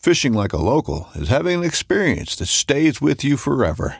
Fishing 0.00 0.32
like 0.32 0.54
a 0.54 0.56
local 0.56 1.10
is 1.14 1.28
having 1.28 1.58
an 1.58 1.64
experience 1.64 2.34
that 2.36 2.46
stays 2.46 3.02
with 3.02 3.22
you 3.22 3.36
forever. 3.36 3.96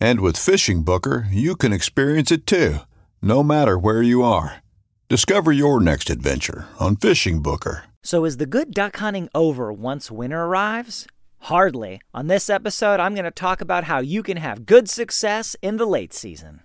And 0.00 0.18
with 0.18 0.36
Fishing 0.36 0.82
Booker, 0.82 1.28
you 1.30 1.54
can 1.54 1.72
experience 1.72 2.32
it 2.32 2.44
too, 2.44 2.78
no 3.22 3.44
matter 3.44 3.78
where 3.78 4.02
you 4.02 4.24
are. 4.24 4.64
Discover 5.08 5.52
your 5.52 5.78
next 5.80 6.10
adventure 6.10 6.66
on 6.80 6.96
Fishing 6.96 7.40
Booker. 7.40 7.84
So, 8.02 8.24
is 8.24 8.38
the 8.38 8.46
good 8.46 8.72
duck 8.72 8.96
hunting 8.96 9.28
over 9.32 9.72
once 9.72 10.10
winter 10.10 10.42
arrives? 10.42 11.06
Hardly. 11.38 12.00
On 12.12 12.26
this 12.26 12.50
episode, 12.50 12.98
I'm 12.98 13.14
going 13.14 13.22
to 13.22 13.30
talk 13.30 13.60
about 13.60 13.84
how 13.84 14.00
you 14.00 14.24
can 14.24 14.38
have 14.38 14.66
good 14.66 14.90
success 14.90 15.54
in 15.62 15.76
the 15.76 15.86
late 15.86 16.12
season. 16.12 16.62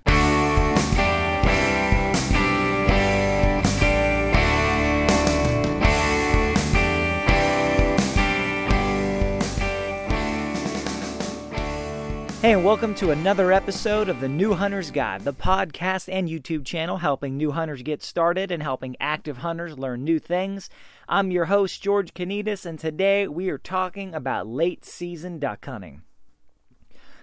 Hey, 12.42 12.54
and 12.54 12.64
welcome 12.64 12.96
to 12.96 13.12
another 13.12 13.52
episode 13.52 14.08
of 14.08 14.22
the 14.22 14.30
New 14.30 14.54
Hunter's 14.54 14.92
Guide, 14.92 15.26
the 15.26 15.34
podcast 15.34 16.08
and 16.10 16.30
YouTube 16.30 16.64
channel 16.66 17.00
helping 17.00 17.36
new 17.36 17.52
hunters 17.52 17.82
get 17.82 18.02
started 18.02 18.50
and 18.50 18.64
helping 18.64 18.96
active 19.02 19.40
hunters 19.40 19.78
learn 19.78 20.06
new 20.06 20.20
things. 20.20 20.70
I'm 21.10 21.32
your 21.32 21.46
host, 21.46 21.84
George 21.84 22.14
Konetes, 22.14 22.66
and 22.66 22.80
today 22.80 23.28
we 23.28 23.50
are 23.50 23.58
talking 23.58 24.16
about 24.16 24.48
late 24.48 24.86
season 24.86 25.38
duck 25.38 25.66
hunting. 25.66 26.04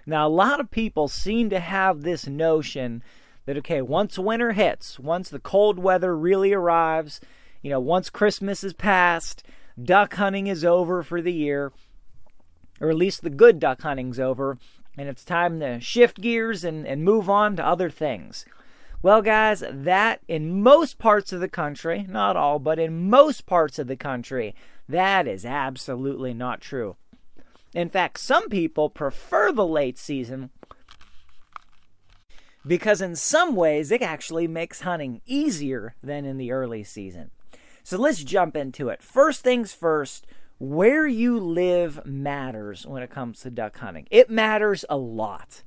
Now, 0.05 0.27
a 0.27 0.29
lot 0.29 0.61
of 0.61 0.71
people 0.71 1.09
seem 1.09 1.49
to 1.49 1.61
have 1.61 2.03
this 2.03 2.27
notion 2.27 3.03
that, 3.47 3.57
okay, 3.57 3.81
once 3.81 4.19
winter 4.19 4.53
hits, 4.53 4.99
once 4.99 5.31
the 5.31 5.41
cold 5.41 5.79
weather 5.79 6.15
really 6.15 6.53
arrives, 6.53 7.23
you 7.63 7.71
know, 7.71 7.81
once 7.81 8.11
Christmas 8.11 8.63
is 8.63 8.75
past, 8.75 9.43
duck 9.83 10.13
hunting 10.17 10.47
is 10.47 10.63
over 10.63 11.03
for 11.03 11.23
the 11.23 11.33
year, 11.33 11.73
or 12.83 12.91
at 12.91 12.97
least 12.97 13.23
the 13.23 13.31
good 13.31 13.59
duck 13.59 13.81
hunting's 13.81 14.21
over 14.21 14.59
and 14.97 15.09
it's 15.09 15.25
time 15.25 15.61
to 15.61 15.81
shift 15.81 16.21
gears 16.21 16.65
and, 16.65 16.87
and 16.87 17.05
move 17.05 17.29
on 17.29 17.57
to 17.57 17.67
other 17.67 17.91
things. 17.91 18.45
Well, 19.03 19.23
guys, 19.23 19.63
that 19.71 20.21
in 20.27 20.63
most 20.63 20.99
parts 20.99 21.33
of 21.33 21.41
the 21.41 21.49
country, 21.49 22.07
not 22.09 22.37
all, 22.37 22.59
but 22.59 22.79
in 22.79 23.09
most 23.09 23.47
parts 23.47 23.79
of 23.79 23.87
the 23.87 23.97
country, 23.97 24.55
that 24.89 25.29
is 25.29 25.45
absolutely 25.45 26.35
not 26.35 26.61
true. 26.61 26.97
In 27.75 27.89
fact, 27.89 28.19
some 28.19 28.49
people 28.49 28.89
prefer 28.89 29.53
the 29.53 29.67
late 29.67 29.99
season 29.99 30.51
because, 32.67 33.01
in 33.01 33.15
some 33.15 33.55
ways, 33.55 33.93
it 33.93 34.03
actually 34.03 34.49
makes 34.49 34.81
hunting 34.81 35.21
easier 35.27 35.95
than 36.03 36.25
in 36.25 36.37
the 36.37 36.51
early 36.51 36.83
season. 36.83 37.31
So 37.85 37.99
let's 37.99 38.25
jump 38.25 38.57
into 38.57 38.89
it. 38.89 39.03
First 39.03 39.45
things 39.45 39.73
first, 39.73 40.27
where 40.59 41.07
you 41.07 41.39
live 41.39 42.05
matters 42.07 42.87
when 42.87 43.03
it 43.03 43.11
comes 43.11 43.41
to 43.41 43.51
duck 43.51 43.79
hunting. 43.79 44.07
It 44.11 44.31
matters 44.31 44.85
a 44.89 44.97
lot. 44.97 45.63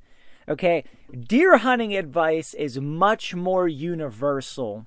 Okay, 0.48 0.84
deer 1.16 1.58
hunting 1.58 1.94
advice 1.94 2.54
is 2.54 2.80
much 2.80 3.34
more 3.34 3.68
universal 3.68 4.86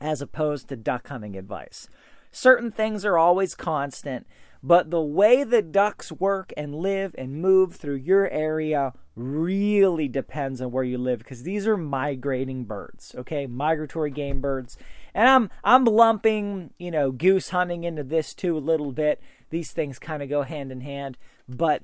as 0.00 0.20
opposed 0.20 0.68
to 0.68 0.76
duck 0.76 1.08
hunting 1.08 1.36
advice. 1.36 1.88
Certain 2.32 2.72
things 2.72 3.04
are 3.04 3.16
always 3.16 3.54
constant, 3.54 4.26
but 4.60 4.90
the 4.90 5.00
way 5.00 5.44
the 5.44 5.62
ducks 5.62 6.10
work 6.10 6.52
and 6.56 6.74
live 6.74 7.14
and 7.16 7.40
move 7.40 7.76
through 7.76 7.94
your 7.94 8.28
area 8.30 8.92
really 9.14 10.08
depends 10.08 10.60
on 10.60 10.72
where 10.72 10.82
you 10.82 10.98
live 10.98 11.20
because 11.20 11.44
these 11.44 11.66
are 11.66 11.76
migrating 11.76 12.64
birds, 12.64 13.14
okay? 13.16 13.46
Migratory 13.46 14.10
game 14.10 14.40
birds. 14.40 14.76
And 15.14 15.28
I'm 15.28 15.50
I'm 15.62 15.84
lumping, 15.84 16.70
you 16.78 16.90
know, 16.90 17.12
goose 17.12 17.50
hunting 17.50 17.84
into 17.84 18.02
this 18.02 18.34
too 18.34 18.56
a 18.56 18.58
little 18.58 18.92
bit. 18.92 19.20
These 19.50 19.70
things 19.70 19.98
kind 19.98 20.22
of 20.22 20.28
go 20.28 20.42
hand 20.42 20.72
in 20.72 20.80
hand, 20.80 21.16
but 21.48 21.82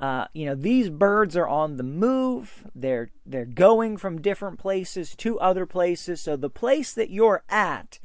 uh, 0.00 0.26
you 0.32 0.46
know, 0.46 0.54
these 0.54 0.90
birds 0.90 1.36
are 1.36 1.48
on 1.48 1.76
the 1.76 1.82
move. 1.82 2.64
They're 2.74 3.10
they're 3.26 3.44
going 3.44 3.96
from 3.96 4.22
different 4.22 4.58
places 4.58 5.14
to 5.16 5.38
other 5.40 5.66
places. 5.66 6.20
So 6.20 6.36
the 6.36 6.50
place 6.50 6.92
that 6.94 7.10
you're 7.10 7.42
at 7.48 7.98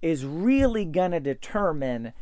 is 0.00 0.24
really 0.24 0.84
going 0.84 1.10
to 1.10 1.20
determine 1.20 2.12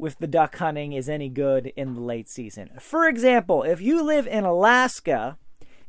if 0.00 0.18
the 0.18 0.26
duck 0.26 0.56
hunting 0.56 0.92
is 0.92 1.08
any 1.08 1.28
good 1.28 1.72
in 1.76 1.94
the 1.94 2.00
late 2.00 2.28
season. 2.28 2.70
For 2.80 3.08
example, 3.08 3.62
if 3.62 3.80
you 3.80 4.02
live 4.02 4.26
in 4.26 4.44
Alaska, 4.44 5.38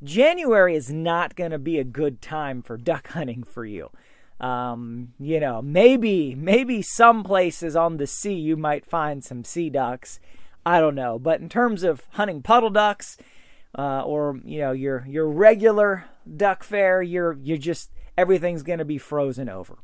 January 0.04 0.76
is 0.76 0.92
not 0.92 1.36
going 1.36 1.52
to 1.52 1.60
be 1.60 1.78
a 1.78 1.84
good 1.84 2.22
time 2.22 2.62
for 2.62 2.78
duck 2.78 3.10
hunting 3.10 3.44
for 3.44 3.66
you. 3.66 3.90
Um, 4.40 5.14
you 5.20 5.40
know, 5.40 5.62
maybe 5.62 6.34
maybe 6.34 6.82
some 6.82 7.24
places 7.24 7.76
on 7.76 7.98
the 7.98 8.08
sea 8.08 8.34
you 8.34 8.56
might 8.56 8.86
find 8.86 9.24
some 9.24 9.44
sea 9.44 9.70
ducks. 9.70 10.20
I 10.66 10.80
don't 10.80 10.96
know, 10.96 11.20
but 11.20 11.42
in 11.42 11.50
terms 11.50 11.84
of 11.84 12.04
hunting 12.12 12.42
puddle 12.42 12.70
ducks, 12.70 13.18
uh, 13.78 14.02
or 14.02 14.40
you 14.46 14.60
know 14.60 14.72
your 14.72 15.06
your 15.08 15.28
regular 15.28 16.06
duck 16.38 16.64
fare, 16.64 17.02
you're 17.02 17.38
you're 17.42 17.58
just 17.58 17.92
everything's 18.18 18.64
going 18.64 18.80
to 18.80 18.86
be 18.86 18.98
frozen 18.98 19.50
over. 19.50 19.78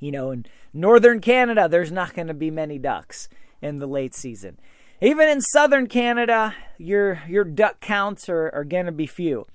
You 0.00 0.12
know, 0.12 0.30
in 0.30 0.46
northern 0.72 1.20
Canada, 1.20 1.68
there's 1.68 1.92
not 1.92 2.14
going 2.14 2.28
to 2.28 2.34
be 2.34 2.50
many 2.50 2.78
ducks 2.78 3.28
in 3.62 3.78
the 3.78 3.86
late 3.86 4.14
season. 4.14 4.58
Even 5.00 5.28
in 5.28 5.40
southern 5.40 5.86
Canada, 5.86 6.54
your 6.78 7.22
your 7.28 7.44
duck 7.44 7.80
counts 7.80 8.28
are, 8.28 8.50
are 8.54 8.64
going 8.64 8.86
to 8.86 8.92
be 8.92 9.06
few. 9.06 9.46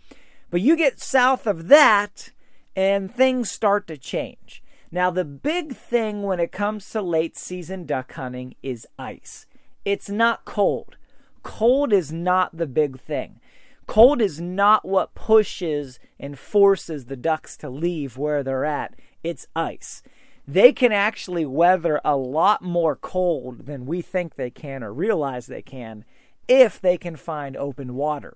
But 0.50 0.62
you 0.62 0.76
get 0.76 1.00
south 1.00 1.48
of 1.48 1.70
that, 1.70 2.32
and 2.76 3.14
things 3.14 3.52
start 3.52 3.88
to 3.88 3.98
change. 3.98 4.64
Now, 4.92 5.10
the 5.10 5.26
big 5.26 5.76
thing 5.76 6.24
when 6.24 6.40
it 6.40 6.52
comes 6.52 6.90
to 6.90 7.02
late 7.02 7.38
season 7.38 7.86
duck 7.86 8.14
hunting 8.14 8.56
is 8.62 8.86
ice. 9.00 9.46
It's 9.86 10.10
not 10.10 10.46
cold. 10.46 10.98
Cold 11.44 11.94
is 11.94 12.12
not 12.12 12.58
the 12.58 12.68
big 12.68 13.00
thing. 13.00 13.40
Cold 13.88 14.22
is 14.22 14.40
not 14.40 14.86
what 14.86 15.16
pushes 15.16 16.00
and 16.20 16.38
forces 16.38 17.06
the 17.06 17.16
ducks 17.16 17.58
to 17.58 17.70
leave 17.70 18.18
where 18.18 18.44
they're 18.44 18.66
at. 18.66 18.96
It's 19.24 19.48
ice. 19.56 20.04
They 20.48 20.74
can 20.74 20.92
actually 20.92 21.46
weather 21.46 22.02
a 22.04 22.16
lot 22.16 22.62
more 22.62 22.96
cold 22.96 23.66
than 23.66 23.86
we 23.86 24.02
think 24.02 24.36
they 24.36 24.50
can 24.50 24.84
or 24.84 24.94
realize 24.94 25.48
they 25.48 25.62
can 25.62 26.04
if 26.48 26.82
they 26.82 26.98
can 26.98 27.16
find 27.16 27.56
open 27.56 27.96
water. 27.96 28.36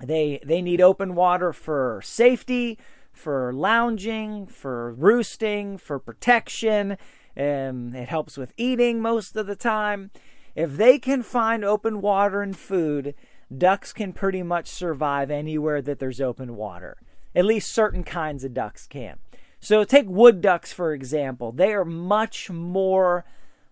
They 0.00 0.40
they 0.44 0.62
need 0.62 0.80
open 0.80 1.14
water 1.14 1.52
for 1.52 2.00
safety, 2.02 2.78
for 3.12 3.52
lounging, 3.52 4.46
for 4.46 4.92
roosting, 4.92 5.78
for 5.78 5.98
protection. 5.98 6.96
Um, 7.36 7.94
it 7.94 8.08
helps 8.08 8.36
with 8.36 8.52
eating 8.56 9.00
most 9.00 9.36
of 9.36 9.46
the 9.46 9.56
time. 9.56 10.10
If 10.54 10.76
they 10.76 10.98
can 10.98 11.22
find 11.22 11.64
open 11.64 12.00
water 12.00 12.42
and 12.42 12.56
food, 12.56 13.14
ducks 13.56 13.92
can 13.92 14.12
pretty 14.12 14.42
much 14.42 14.68
survive 14.68 15.30
anywhere 15.30 15.80
that 15.82 15.98
there's 15.98 16.20
open 16.20 16.56
water. 16.56 16.98
At 17.34 17.44
least 17.44 17.72
certain 17.72 18.04
kinds 18.04 18.44
of 18.44 18.54
ducks 18.54 18.86
can. 18.86 19.18
So 19.60 19.84
take 19.84 20.08
wood 20.08 20.40
ducks 20.40 20.72
for 20.72 20.92
example. 20.92 21.52
They 21.52 21.72
are 21.72 21.84
much 21.84 22.50
more 22.50 23.24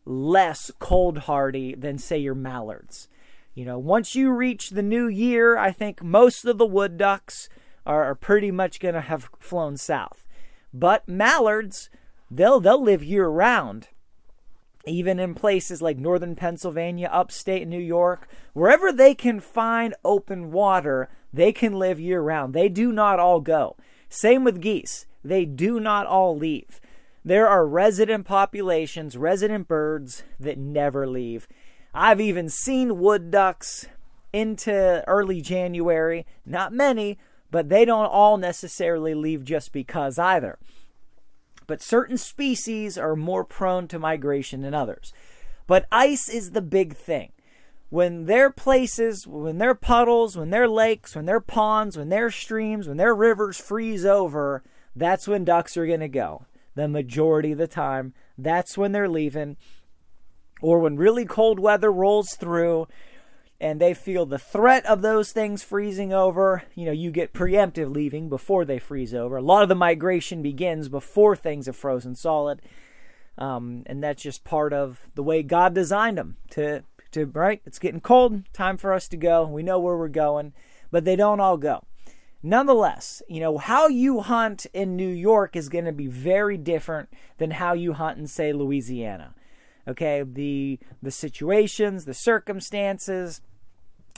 less 0.05 0.71
cold 0.79 1.19
hardy 1.19 1.75
than 1.75 1.99
say 1.99 2.19
your 2.19 2.35
mallards. 2.35 3.09
You 3.55 3.65
know, 3.65 3.79
once 3.79 4.15
you 4.15 4.33
reach 4.33 4.71
the 4.71 4.83
new 4.83 5.09
year, 5.09 5.59
I 5.59 5.73
think 5.73 6.03
most 6.03 6.45
of 6.45 6.57
the 6.57 6.67
wood 6.67 6.97
ducks 6.97 7.49
are, 7.87 8.05
are 8.05 8.15
pretty 8.15 8.51
much 8.51 8.81
going 8.81 8.95
to 8.95 9.01
have 9.01 9.31
flown 9.39 9.77
south. 9.77 10.25
But 10.73 11.09
mallards, 11.09 11.91
they'll 12.31 12.61
they'll 12.61 12.83
live 12.83 13.03
year 13.03 13.29
round. 13.29 13.89
Even 14.87 15.19
in 15.19 15.35
places 15.35 15.83
like 15.83 15.99
northern 15.99 16.35
Pennsylvania, 16.35 17.11
upstate 17.13 17.69
New 17.69 17.81
York, 17.81 18.29
wherever 18.55 18.91
they 18.91 19.15
can 19.15 19.39
find 19.39 19.95
open 20.05 20.51
water, 20.51 21.11
they 21.33 21.53
can 21.53 21.75
live 21.75 22.01
year 22.01 22.23
round. 22.23 22.55
They 22.55 22.69
do 22.69 22.91
not 22.91 23.21
all 23.21 23.41
go. 23.41 23.77
Same 24.09 24.43
with 24.43 24.61
geese. 24.61 25.07
They 25.23 25.45
do 25.45 25.81
not 25.81 26.07
all 26.07 26.37
leave. 26.37 26.81
There 27.25 27.47
are 27.47 27.67
resident 27.67 28.27
populations, 28.27 29.17
resident 29.17 29.69
birds 29.69 30.23
that 30.39 30.57
never 30.57 31.07
leave. 31.07 31.47
I've 31.93 32.21
even 32.21 32.49
seen 32.49 32.99
wood 32.99 33.31
ducks 33.31 33.87
into 34.33 35.05
early 35.07 35.43
January. 35.43 36.25
Not 36.47 36.73
many, 36.73 37.19
but 37.51 37.69
they 37.69 37.85
don't 37.85 38.07
all 38.07 38.37
necessarily 38.37 39.15
leave 39.15 39.45
just 39.45 39.73
because 39.73 40.19
either. 40.19 40.59
But 41.67 41.83
certain 41.83 42.19
species 42.19 42.99
are 42.99 43.15
more 43.15 43.45
prone 43.45 43.89
to 43.89 43.99
migration 43.99 44.63
than 44.63 44.75
others. 44.75 45.13
But 45.67 45.87
ice 45.93 46.29
is 46.29 46.51
the 46.51 46.63
big 46.63 46.97
thing. 46.97 47.33
When 47.91 48.27
their 48.27 48.51
places, 48.51 49.27
when 49.27 49.59
their 49.59 49.75
puddles, 49.75 50.37
when 50.37 50.51
their 50.51 50.69
lakes, 50.69 51.15
when 51.15 51.27
their 51.27 51.41
ponds, 51.41 51.97
when 51.97 52.09
their 52.09 52.31
streams, 52.31 52.89
when 52.89 52.97
their 52.97 53.15
rivers 53.15 53.61
freeze 53.61 54.05
over, 54.05 54.63
that's 54.95 55.29
when 55.29 55.45
ducks 55.45 55.77
are 55.77 55.87
going 55.87 56.01
to 56.01 56.09
go. 56.09 56.47
The 56.75 56.89
majority 56.89 57.53
of 57.53 57.59
the 57.59 57.67
time, 57.67 58.15
that's 58.39 58.79
when 58.79 58.93
they're 58.93 59.09
leaving. 59.09 59.57
Or 60.63 60.79
when 60.79 60.97
really 60.97 61.25
cold 61.25 61.59
weather 61.59 61.91
rolls 61.91 62.35
through 62.35 62.87
and 63.61 63.81
they 63.81 63.93
feel 63.93 64.25
the 64.25 64.39
threat 64.39 64.87
of 64.87 65.03
those 65.03 65.33
things 65.33 65.63
freezing 65.63 66.13
over, 66.13 66.63
you 66.75 66.87
know, 66.87 66.93
you 66.93 67.11
get 67.11 67.35
preemptive 67.35 67.95
leaving 67.95 68.29
before 68.29 68.65
they 68.65 68.79
freeze 68.79 69.13
over. 69.15 69.37
A 69.37 69.43
lot 69.43 69.63
of 69.63 69.69
the 69.69 69.75
migration 69.75 70.41
begins 70.41 70.89
before 70.89 71.37
things 71.37 71.67
have 71.67 71.77
frozen 71.77 72.15
solid. 72.15 72.63
Um, 73.37 73.83
and 73.87 74.03
that's 74.03 74.23
just 74.23 74.45
part 74.45 74.73
of 74.73 75.01
the 75.15 75.23
way 75.23 75.43
God 75.43 75.75
designed 75.75 76.19
them 76.19 76.37
to 76.51 76.85
to 77.13 77.27
right. 77.27 77.61
It's 77.67 77.81
getting 77.81 78.01
cold, 78.01 78.45
time 78.53 78.77
for 78.77 78.93
us 78.93 79.09
to 79.09 79.17
go. 79.17 79.45
We 79.45 79.65
know 79.65 79.81
where 79.81 79.97
we're 79.97 80.09
going, 80.09 80.53
but 80.93 81.05
they 81.05 81.17
don't 81.17 81.41
all 81.41 81.57
go. 81.57 81.83
Nonetheless, 82.43 83.21
you 83.29 83.41
know, 83.41 83.59
how 83.59 83.89
you 83.89 84.21
hunt 84.21 84.67
in 84.73 84.97
New 84.97 85.09
York 85.09 85.57
is 85.57 85.69
going 85.69 85.85
to 85.85 85.93
be 85.93 86.07
very 86.07 86.57
different 86.57 87.09
than 87.39 87.53
how 87.53 87.73
you 87.73 87.95
hunt 87.95 88.19
in 88.19 88.27
say 88.27 88.53
Louisiana. 88.53 89.35
Okay, 89.89 90.23
the 90.23 90.79
the 91.03 91.11
situations, 91.11 92.05
the 92.05 92.15
circumstances. 92.15 93.41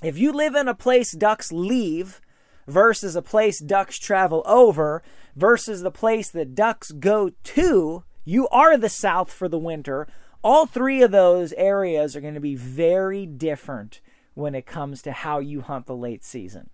If 0.02 0.18
you 0.18 0.32
live 0.32 0.56
in 0.56 0.66
a 0.66 0.74
place 0.74 1.12
ducks 1.12 1.52
leave 1.52 2.20
versus 2.66 3.14
a 3.14 3.22
place 3.22 3.60
ducks 3.60 3.98
travel 3.98 4.42
over 4.46 5.00
versus 5.36 5.82
the 5.82 5.92
place 5.92 6.28
that 6.30 6.56
ducks 6.56 6.90
go 6.90 7.30
to, 7.44 8.02
you 8.24 8.48
are 8.48 8.76
the 8.76 8.88
south 8.88 9.32
for 9.32 9.48
the 9.48 9.58
winter. 9.58 10.08
All 10.42 10.66
three 10.66 11.02
of 11.02 11.12
those 11.12 11.52
areas 11.52 12.16
are 12.16 12.20
going 12.20 12.34
to 12.34 12.40
be 12.40 12.56
very 12.56 13.26
different 13.26 14.00
when 14.34 14.56
it 14.56 14.66
comes 14.66 15.02
to 15.02 15.12
how 15.12 15.38
you 15.38 15.60
hunt 15.60 15.86
the 15.86 15.94
late 15.94 16.24
season. 16.24 16.70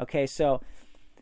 Okay, 0.00 0.26
so 0.26 0.60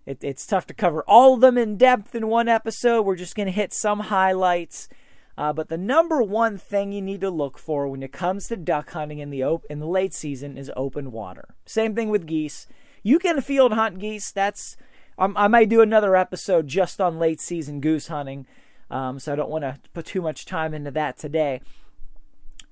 it, 0.07 0.25
it's 0.25 0.47
tough 0.47 0.67
to 0.69 0.75
cover 0.75 1.05
all 1.07 1.35
of 1.35 1.43
them 1.43 1.59
in 1.59 1.77
depth 1.77 2.15
in 2.15 2.29
one 2.29 2.49
episode. 2.49 3.03
We're 3.03 3.17
just 3.17 3.37
going 3.37 3.47
to 3.47 3.53
hit 3.53 3.75
some 3.75 4.01
highlights. 4.01 4.89
Uh, 5.37 5.53
but 5.53 5.69
the 5.69 5.79
number 5.79 6.23
one 6.23 6.59
thing 6.59 6.93
you 6.93 7.03
need 7.03 7.21
to 7.21 7.31
look 7.31 7.59
for 7.59 7.89
when 7.89 8.03
it 8.03 8.13
comes 8.13 8.47
to 8.49 8.57
duck 8.57 8.91
hunting 8.91 9.19
in 9.19 9.31
the 9.31 9.43
op- 9.43 9.65
in 9.69 9.81
the 9.81 9.87
late 9.87 10.15
season 10.15 10.57
is 10.57 10.71
open 10.77 11.11
water. 11.11 11.55
Same 11.67 11.95
thing 11.95 12.09
with 12.09 12.27
geese. 12.27 12.69
You 13.03 13.19
can 13.19 13.41
field 13.41 13.73
hunt 13.73 13.99
geese. 13.99 14.31
That's 14.31 14.77
um, 15.19 15.35
I 15.37 15.49
might 15.49 15.69
do 15.69 15.81
another 15.81 16.17
episode 16.17 16.67
just 16.67 17.01
on 17.01 17.19
late 17.19 17.41
season 17.41 17.81
goose 17.81 18.09
hunting. 18.09 18.47
Um, 18.91 19.19
so 19.19 19.33
I 19.33 19.37
don't 19.37 19.51
want 19.51 19.63
to 19.63 19.79
put 19.93 20.07
too 20.07 20.23
much 20.23 20.45
time 20.45 20.75
into 20.75 20.91
that 20.93 21.19
today. 21.19 21.61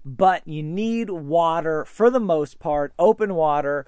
But 0.04 0.46
you 0.46 0.62
need 0.62 1.10
water 1.10 1.84
for 1.84 2.10
the 2.10 2.20
most 2.20 2.58
part, 2.58 2.92
open 2.98 3.34
water. 3.34 3.86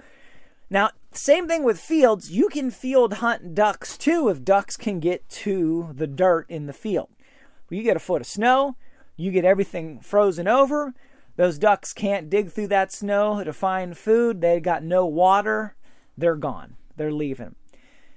Now, 0.69 0.91
same 1.11 1.47
thing 1.47 1.63
with 1.63 1.79
fields. 1.79 2.31
You 2.31 2.47
can 2.49 2.71
field 2.71 3.15
hunt 3.15 3.53
ducks 3.53 3.97
too 3.97 4.29
if 4.29 4.43
ducks 4.43 4.77
can 4.77 4.99
get 4.99 5.27
to 5.29 5.91
the 5.93 6.07
dirt 6.07 6.45
in 6.49 6.65
the 6.65 6.73
field. 6.73 7.09
You 7.69 7.83
get 7.83 7.97
a 7.97 7.99
foot 7.99 8.21
of 8.21 8.27
snow, 8.27 8.75
you 9.17 9.31
get 9.31 9.45
everything 9.45 9.99
frozen 10.01 10.47
over. 10.47 10.93
Those 11.35 11.57
ducks 11.57 11.93
can't 11.93 12.29
dig 12.29 12.51
through 12.51 12.67
that 12.67 12.91
snow 12.91 13.43
to 13.43 13.51
find 13.51 13.97
food. 13.97 14.39
They 14.39 14.59
got 14.59 14.83
no 14.83 15.05
water. 15.05 15.75
They're 16.17 16.37
gone. 16.37 16.75
They're 16.95 17.11
leaving. 17.11 17.55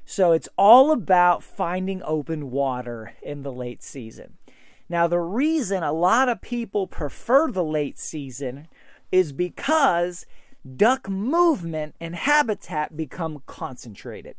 So 0.04 0.32
it's 0.32 0.48
all 0.56 0.92
about 0.92 1.42
finding 1.42 2.02
open 2.02 2.50
water 2.50 3.14
in 3.22 3.42
the 3.42 3.52
late 3.52 3.82
season. 3.82 4.38
Now, 4.88 5.06
the 5.06 5.18
reason 5.18 5.82
a 5.82 5.92
lot 5.92 6.28
of 6.28 6.40
people 6.40 6.86
prefer 6.86 7.50
the 7.50 7.64
late 7.64 7.98
season 7.98 8.68
is 9.12 9.32
because 9.32 10.24
duck 10.76 11.08
movement 11.08 11.94
and 12.00 12.14
habitat 12.14 12.96
become 12.96 13.42
concentrated. 13.46 14.36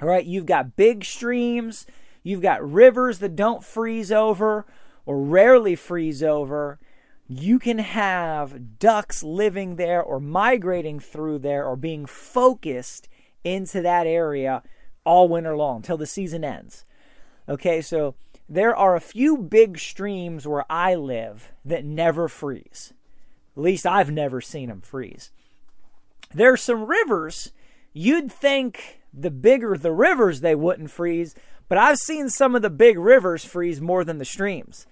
All 0.00 0.08
right, 0.08 0.24
you've 0.24 0.46
got 0.46 0.76
big 0.76 1.04
streams, 1.04 1.86
You've 2.22 2.42
got 2.42 2.68
rivers 2.68 3.18
that 3.18 3.36
don't 3.36 3.64
freeze 3.64 4.12
over 4.12 4.66
or 5.06 5.22
rarely 5.22 5.74
freeze 5.74 6.22
over. 6.22 6.78
You 7.28 7.58
can 7.58 7.78
have 7.78 8.78
ducks 8.78 9.22
living 9.22 9.76
there 9.76 10.02
or 10.02 10.20
migrating 10.20 11.00
through 11.00 11.40
there 11.40 11.64
or 11.64 11.76
being 11.76 12.06
focused 12.06 13.08
into 13.44 13.82
that 13.82 14.06
area 14.06 14.62
all 15.04 15.28
winter 15.28 15.56
long 15.56 15.76
until 15.76 15.96
the 15.96 16.06
season 16.06 16.44
ends. 16.44 16.84
Okay, 17.48 17.80
so 17.80 18.14
there 18.48 18.76
are 18.76 18.94
a 18.94 19.00
few 19.00 19.36
big 19.36 19.78
streams 19.78 20.46
where 20.46 20.64
I 20.70 20.94
live 20.94 21.52
that 21.64 21.84
never 21.84 22.28
freeze. 22.28 22.92
At 23.56 23.62
least 23.62 23.86
I've 23.86 24.10
never 24.10 24.40
seen 24.40 24.68
them 24.68 24.80
freeze. 24.80 25.30
There's 26.32 26.62
some 26.62 26.86
rivers 26.86 27.52
you'd 27.92 28.30
think 28.30 29.00
the 29.12 29.30
bigger 29.30 29.76
the 29.76 29.92
rivers 29.92 30.40
they 30.40 30.54
wouldn't 30.54 30.90
freeze, 30.90 31.34
but 31.72 31.78
I've 31.78 31.96
seen 31.96 32.28
some 32.28 32.54
of 32.54 32.60
the 32.60 32.68
big 32.68 32.98
rivers 32.98 33.46
freeze 33.46 33.80
more 33.80 34.04
than 34.04 34.18
the 34.18 34.26
streams. 34.26 34.86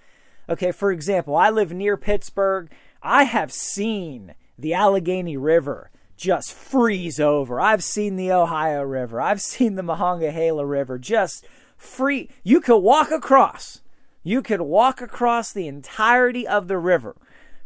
Okay, 0.49 0.73
for 0.73 0.91
example, 0.91 1.37
I 1.37 1.51
live 1.51 1.75
near 1.75 1.99
Pittsburgh. 1.99 2.73
I 3.03 3.25
have 3.25 3.53
seen 3.53 4.35
the 4.59 4.73
Allegheny 4.73 5.37
River 5.37 5.91
just 6.17 6.55
freeze 6.55 7.21
over. 7.21 7.61
I've 7.61 7.85
seen 7.85 8.17
the 8.17 8.33
Ohio 8.33 8.81
River. 8.81 9.21
I've 9.21 9.43
seen 9.43 9.75
the 9.75 9.83
Monongahela 9.83 10.65
River 10.65 10.97
just 10.99 11.47
free. 11.77 12.31
You 12.45 12.63
could 12.63 12.79
walk 12.79 13.11
across. 13.11 13.83
You 14.23 14.41
could 14.41 14.63
walk 14.63 15.03
across 15.03 15.53
the 15.53 15.69
entirety 15.69 16.49
of 16.49 16.67
the 16.67 16.79
river. 16.79 17.15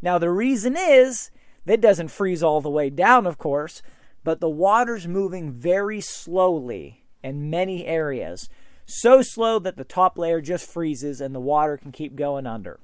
Now, 0.02 0.18
the 0.18 0.30
reason 0.30 0.74
is 0.76 1.30
that 1.66 1.74
it 1.74 1.80
doesn't 1.80 2.08
freeze 2.08 2.42
all 2.42 2.60
the 2.60 2.68
way 2.68 2.90
down, 2.90 3.28
of 3.28 3.38
course, 3.38 3.80
but 4.24 4.40
the 4.40 4.50
water's 4.50 5.06
moving 5.06 5.52
very 5.52 6.00
slowly 6.00 7.04
in 7.22 7.48
many 7.48 7.86
areas 7.86 8.48
so 8.86 9.22
slow 9.22 9.58
that 9.58 9.76
the 9.76 9.84
top 9.84 10.18
layer 10.18 10.40
just 10.40 10.68
freezes 10.68 11.20
and 11.20 11.34
the 11.34 11.40
water 11.40 11.76
can 11.76 11.92
keep 11.92 12.14
going 12.16 12.46
under. 12.46 12.80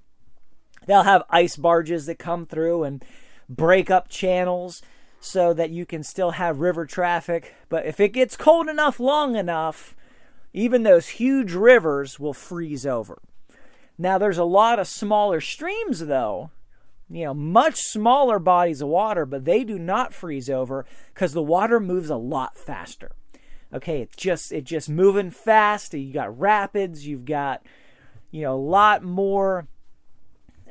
They'll 0.87 1.03
have 1.03 1.25
ice 1.31 1.57
barges 1.57 2.07
that 2.07 2.19
come 2.19 2.47
through 2.47 2.85
and 2.85 3.05
break 3.49 3.91
up 3.91 4.09
channels 4.09 4.83
so 5.21 5.53
that 5.53 5.71
you 5.71 5.85
can 5.85 6.03
still 6.03 6.33
have 6.33 6.61
river 6.61 6.87
traffic. 6.87 7.55
But 7.69 7.85
if 7.85 8.01
it 8.01 8.13
gets 8.13 8.37
cold 8.37 8.69
enough 8.69 8.99
long 8.99 9.37
enough, 9.37 9.95
even 10.53 10.83
those 10.83 11.09
huge 11.09 11.53
rivers 11.53 12.19
will 12.19 12.33
freeze 12.33 12.87
over. 12.87 13.21
Now, 13.99 14.17
there's 14.17 14.39
a 14.39 14.45
lot 14.45 14.79
of 14.79 14.89
smaller 14.89 15.43
streams, 15.43 16.01
though, 16.01 16.51
you 17.11 17.27
know, 17.27 17.35
much 17.35 17.77
smaller 17.77 18.39
bodies 18.39 18.81
of 18.81 18.89
water, 18.89 19.27
but 19.27 19.45
they 19.45 19.63
do 19.63 19.79
not 19.79 20.15
freeze 20.15 20.49
over 20.49 20.87
because 21.13 21.35
the 21.35 21.43
water 21.43 21.79
moves 21.79 22.09
a 22.09 22.17
lot 22.17 22.57
faster. 22.57 23.13
Okay, 23.73 24.03
it's 24.03 24.17
just 24.17 24.53
it's 24.53 24.69
just 24.69 24.89
moving 24.89 25.31
fast. 25.31 25.95
You 25.95 26.13
got 26.13 26.39
rapids. 26.39 27.07
You've 27.07 27.25
got 27.25 27.63
you 28.31 28.43
know 28.43 28.55
a 28.55 28.57
lot 28.57 29.03
more 29.03 29.69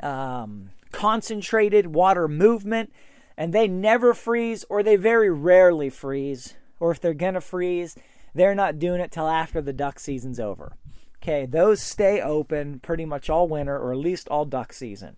um, 0.02 0.72
concentrated 0.92 1.94
water 1.96 2.28
movement, 2.28 2.92
and 3.38 3.54
they 3.54 3.68
never 3.68 4.14
freeze, 4.14 4.66
or 4.70 4.84
they 4.84 4.96
very 4.96 5.30
rarely 5.30 5.90
freeze. 5.90 6.56
Or 6.80 6.92
if 6.92 7.00
they're 7.00 7.14
gonna 7.14 7.42
freeze, 7.42 7.96
they're 8.34 8.56
not 8.56 8.80
doing 8.80 9.02
it 9.02 9.12
till 9.12 9.28
after 9.28 9.62
the 9.62 9.74
duck 9.74 10.00
season's 10.00 10.40
over. 10.40 10.74
Okay, 11.22 11.46
those 11.46 11.82
stay 11.82 12.22
open 12.22 12.80
pretty 12.80 13.06
much 13.06 13.30
all 13.30 13.48
winter, 13.48 13.78
or 13.78 13.92
at 13.92 13.98
least 13.98 14.28
all 14.30 14.46
duck 14.46 14.72
season. 14.72 15.18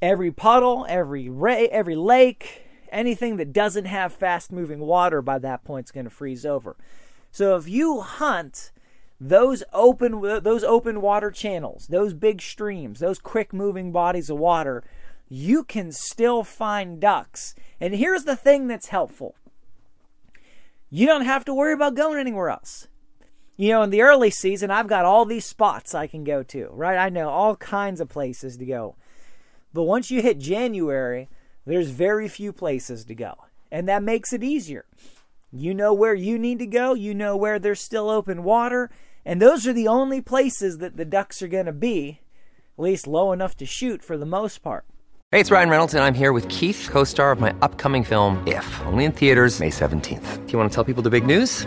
Every 0.00 0.32
puddle, 0.32 0.86
every 0.88 1.28
ra- 1.28 1.68
every 1.70 1.94
lake, 1.94 2.66
anything 2.92 3.36
that 3.36 3.52
doesn't 3.52 3.86
have 3.86 4.12
fast 4.12 4.52
moving 4.52 4.80
water 4.80 5.22
by 5.22 5.38
that 5.38 5.64
point 5.64 5.86
is 5.86 5.90
going 5.90 6.04
to 6.04 6.10
freeze 6.10 6.46
over. 6.46 6.76
So 7.30 7.56
if 7.56 7.68
you 7.68 8.00
hunt 8.00 8.72
those 9.20 9.62
open 9.72 10.20
those 10.42 10.64
open 10.64 11.00
water 11.00 11.30
channels, 11.30 11.86
those 11.86 12.12
big 12.12 12.42
streams, 12.42 13.00
those 13.00 13.18
quick 13.18 13.52
moving 13.52 13.92
bodies 13.92 14.28
of 14.28 14.38
water, 14.38 14.82
you 15.28 15.64
can 15.64 15.92
still 15.92 16.44
find 16.44 17.00
ducks. 17.00 17.54
And 17.80 17.94
here's 17.94 18.24
the 18.24 18.36
thing 18.36 18.66
that's 18.66 18.88
helpful. 18.88 19.34
You 20.90 21.06
don't 21.06 21.24
have 21.24 21.44
to 21.46 21.54
worry 21.54 21.72
about 21.72 21.94
going 21.94 22.18
anywhere 22.18 22.50
else. 22.50 22.88
You 23.56 23.70
know, 23.70 23.82
in 23.82 23.90
the 23.90 24.02
early 24.02 24.30
season, 24.30 24.70
I've 24.70 24.88
got 24.88 25.04
all 25.04 25.24
these 25.24 25.46
spots 25.46 25.94
I 25.94 26.06
can 26.06 26.24
go 26.24 26.42
to, 26.42 26.68
right? 26.72 26.98
I 26.98 27.08
know 27.08 27.28
all 27.28 27.56
kinds 27.56 28.00
of 28.00 28.08
places 28.08 28.56
to 28.56 28.66
go. 28.66 28.96
But 29.72 29.84
once 29.84 30.10
you 30.10 30.20
hit 30.20 30.38
January, 30.38 31.28
there's 31.64 31.90
very 31.90 32.28
few 32.28 32.52
places 32.52 33.04
to 33.04 33.14
go. 33.14 33.34
And 33.70 33.88
that 33.88 34.02
makes 34.02 34.32
it 34.32 34.42
easier. 34.42 34.84
You 35.50 35.74
know 35.74 35.92
where 35.92 36.14
you 36.14 36.38
need 36.38 36.58
to 36.60 36.66
go, 36.66 36.94
you 36.94 37.14
know 37.14 37.36
where 37.36 37.58
there's 37.58 37.80
still 37.80 38.08
open 38.08 38.42
water, 38.42 38.90
and 39.24 39.40
those 39.40 39.66
are 39.66 39.72
the 39.72 39.88
only 39.88 40.20
places 40.20 40.78
that 40.78 40.96
the 40.96 41.04
ducks 41.04 41.42
are 41.42 41.48
going 41.48 41.66
to 41.66 41.72
be, 41.72 42.20
at 42.78 42.82
least 42.82 43.06
low 43.06 43.32
enough 43.32 43.54
to 43.56 43.66
shoot 43.66 44.02
for 44.02 44.16
the 44.16 44.26
most 44.26 44.62
part. 44.62 44.84
Hey, 45.30 45.40
it's 45.40 45.50
Ryan 45.50 45.68
Reynolds, 45.68 45.94
and 45.94 46.04
I'm 46.04 46.14
here 46.14 46.32
with 46.32 46.48
Keith, 46.48 46.88
co 46.90 47.04
star 47.04 47.32
of 47.32 47.40
my 47.40 47.54
upcoming 47.62 48.04
film, 48.04 48.42
If, 48.46 48.80
only 48.86 49.04
in 49.04 49.12
theaters, 49.12 49.60
May 49.60 49.70
17th. 49.70 50.46
Do 50.46 50.52
you 50.52 50.58
want 50.58 50.70
to 50.70 50.74
tell 50.74 50.84
people 50.84 51.02
the 51.02 51.10
big 51.10 51.26
news? 51.26 51.66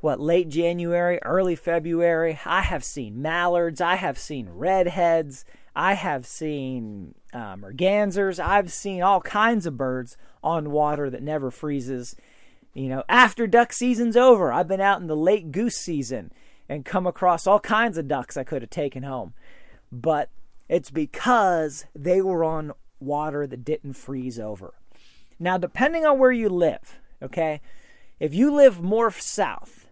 what 0.00 0.20
late 0.20 0.48
January, 0.48 1.18
early 1.22 1.56
February. 1.56 2.38
I 2.44 2.62
have 2.62 2.84
seen 2.84 3.20
mallards, 3.20 3.80
I 3.80 3.96
have 3.96 4.18
seen 4.18 4.48
redheads, 4.48 5.44
I 5.74 5.94
have 5.94 6.26
seen 6.26 7.14
uh, 7.32 7.56
mergansers, 7.56 8.38
I've 8.38 8.72
seen 8.72 9.02
all 9.02 9.20
kinds 9.20 9.66
of 9.66 9.76
birds 9.76 10.16
on 10.42 10.70
water 10.70 11.10
that 11.10 11.22
never 11.22 11.50
freezes. 11.50 12.16
You 12.74 12.88
know, 12.88 13.04
after 13.08 13.46
duck 13.46 13.72
season's 13.72 14.16
over, 14.16 14.52
I've 14.52 14.68
been 14.68 14.80
out 14.80 15.00
in 15.00 15.06
the 15.06 15.16
late 15.16 15.50
goose 15.50 15.76
season 15.76 16.30
and 16.68 16.84
come 16.84 17.06
across 17.06 17.46
all 17.46 17.60
kinds 17.60 17.96
of 17.96 18.08
ducks 18.08 18.36
I 18.36 18.44
could 18.44 18.62
have 18.62 18.70
taken 18.70 19.02
home. 19.02 19.34
But 19.90 20.30
it's 20.68 20.90
because 20.90 21.86
they 21.94 22.20
were 22.20 22.44
on 22.44 22.72
water 23.00 23.46
that 23.46 23.64
didn't 23.64 23.94
freeze 23.94 24.38
over. 24.38 24.74
Now, 25.38 25.58
depending 25.58 26.04
on 26.04 26.18
where 26.18 26.32
you 26.32 26.48
live, 26.48 26.98
okay, 27.22 27.60
if 28.18 28.34
you 28.34 28.54
live 28.54 28.82
more 28.82 29.10
south, 29.10 29.85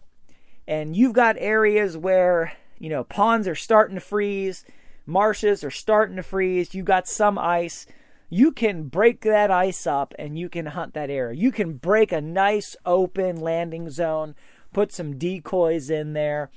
and 0.67 0.97
you've 0.97 1.13
got 1.13 1.37
areas 1.39 1.97
where 1.97 2.53
you 2.79 2.89
know 2.89 3.05
ponds 3.05 3.47
are 3.47 3.55
starting 3.55 3.95
to 3.95 4.01
freeze 4.01 4.65
marshes 5.07 5.63
are 5.63 5.71
starting 5.71 6.17
to 6.17 6.23
freeze 6.23 6.75
you 6.75 6.83
got 6.83 7.07
some 7.07 7.39
ice. 7.39 7.87
You 8.31 8.53
can 8.53 8.89
break 8.89 9.21
that 9.21 9.51
ice 9.51 9.87
up 9.87 10.15
and 10.19 10.39
you 10.39 10.49
can 10.49 10.67
hunt 10.67 10.95
that 10.95 11.11
area. 11.11 11.37
You 11.39 11.53
can 11.53 11.75
break 11.75 12.11
a 12.11 12.21
nice 12.21 12.75
open 12.85 13.37
landing 13.37 13.91
zone 13.91 14.35
put 14.73 14.93
some 14.93 15.17
decoys 15.17 15.89
in 15.89 16.15
there. 16.15 16.51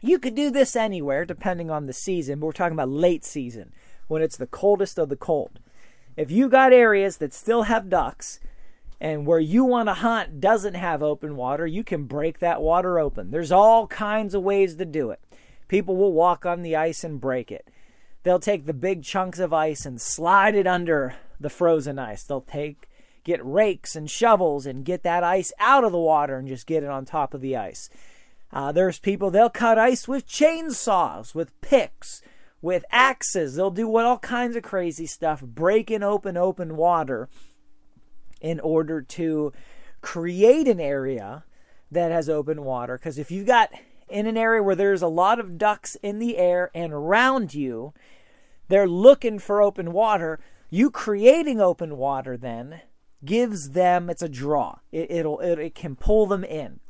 You 0.00 0.20
could 0.20 0.36
do 0.36 0.50
this 0.50 0.76
anywhere 0.76 1.24
depending 1.24 1.70
on 1.70 1.84
the 1.84 1.92
season 1.92 2.38
but 2.38 2.46
we're 2.46 2.52
talking 2.52 2.74
about 2.74 2.90
late 2.90 3.24
season 3.24 3.72
when 4.06 4.22
it's 4.22 4.36
the 4.36 4.46
coldest 4.46 4.98
of 4.98 5.08
the 5.08 5.16
cold. 5.16 5.58
If 6.16 6.30
you 6.30 6.48
got 6.48 6.72
areas 6.72 7.18
that 7.18 7.32
still 7.32 7.62
have 7.64 7.90
ducks 7.90 8.40
and 9.00 9.26
where 9.26 9.38
you 9.38 9.64
want 9.64 9.88
to 9.88 9.94
hunt 9.94 10.40
doesn't 10.40 10.74
have 10.74 11.02
open 11.02 11.36
water, 11.36 11.66
you 11.66 11.84
can 11.84 12.04
break 12.04 12.40
that 12.40 12.60
water 12.60 12.98
open. 12.98 13.30
There's 13.30 13.52
all 13.52 13.86
kinds 13.86 14.34
of 14.34 14.42
ways 14.42 14.74
to 14.76 14.84
do 14.84 15.10
it. 15.10 15.20
People 15.68 15.96
will 15.96 16.12
walk 16.12 16.44
on 16.44 16.62
the 16.62 16.74
ice 16.74 17.04
and 17.04 17.20
break 17.20 17.52
it. 17.52 17.68
They'll 18.24 18.40
take 18.40 18.66
the 18.66 18.74
big 18.74 19.04
chunks 19.04 19.38
of 19.38 19.52
ice 19.52 19.86
and 19.86 20.00
slide 20.00 20.54
it 20.54 20.66
under 20.66 21.14
the 21.38 21.50
frozen 21.50 21.98
ice. 21.98 22.24
They'll 22.24 22.40
take 22.40 22.88
get 23.24 23.44
rakes 23.44 23.94
and 23.94 24.10
shovels 24.10 24.66
and 24.66 24.84
get 24.84 25.02
that 25.02 25.22
ice 25.22 25.52
out 25.58 25.84
of 25.84 25.92
the 25.92 25.98
water 25.98 26.38
and 26.38 26.48
just 26.48 26.66
get 26.66 26.82
it 26.82 26.88
on 26.88 27.04
top 27.04 27.34
of 27.34 27.40
the 27.40 27.56
ice. 27.56 27.90
Uh, 28.50 28.72
there's 28.72 28.98
people 28.98 29.30
they'll 29.30 29.50
cut 29.50 29.78
ice 29.78 30.08
with 30.08 30.26
chainsaws, 30.26 31.34
with 31.34 31.58
picks, 31.60 32.22
with 32.62 32.84
axes. 32.90 33.54
They'll 33.54 33.70
do 33.70 33.86
what 33.86 34.06
all 34.06 34.18
kinds 34.18 34.56
of 34.56 34.62
crazy 34.62 35.06
stuff, 35.06 35.42
breaking 35.42 36.02
open 36.02 36.36
open 36.36 36.76
water 36.76 37.28
in 38.40 38.60
order 38.60 39.02
to 39.02 39.52
create 40.00 40.68
an 40.68 40.80
area 40.80 41.44
that 41.90 42.10
has 42.10 42.28
open 42.28 42.64
water. 42.64 42.98
Because 42.98 43.18
if 43.18 43.30
you've 43.30 43.46
got 43.46 43.70
in 44.08 44.26
an 44.26 44.36
area 44.36 44.62
where 44.62 44.74
there's 44.74 45.02
a 45.02 45.08
lot 45.08 45.38
of 45.38 45.58
ducks 45.58 45.96
in 45.96 46.18
the 46.18 46.36
air 46.36 46.70
and 46.74 46.92
around 46.92 47.54
you, 47.54 47.92
they're 48.68 48.88
looking 48.88 49.38
for 49.38 49.62
open 49.62 49.92
water. 49.92 50.38
You 50.70 50.90
creating 50.90 51.60
open 51.60 51.96
water 51.96 52.36
then 52.36 52.82
gives 53.24 53.70
them 53.70 54.08
it's 54.08 54.22
a 54.22 54.28
draw. 54.28 54.78
It, 54.92 55.10
it'll 55.10 55.40
it, 55.40 55.58
it 55.58 55.74
can 55.74 55.96
pull 55.96 56.26
them 56.26 56.44
in. 56.44 56.80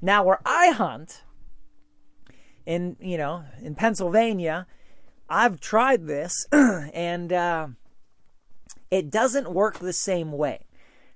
Now 0.00 0.24
where 0.24 0.40
I 0.44 0.70
hunt 0.70 1.22
in 2.66 2.96
you 3.00 3.18
know 3.18 3.44
in 3.62 3.74
Pennsylvania, 3.74 4.66
I've 5.28 5.60
tried 5.60 6.06
this 6.06 6.46
and 6.52 7.32
uh, 7.32 7.68
it 8.90 9.10
doesn't 9.10 9.52
work 9.52 9.78
the 9.78 9.92
same 9.92 10.32
way 10.32 10.66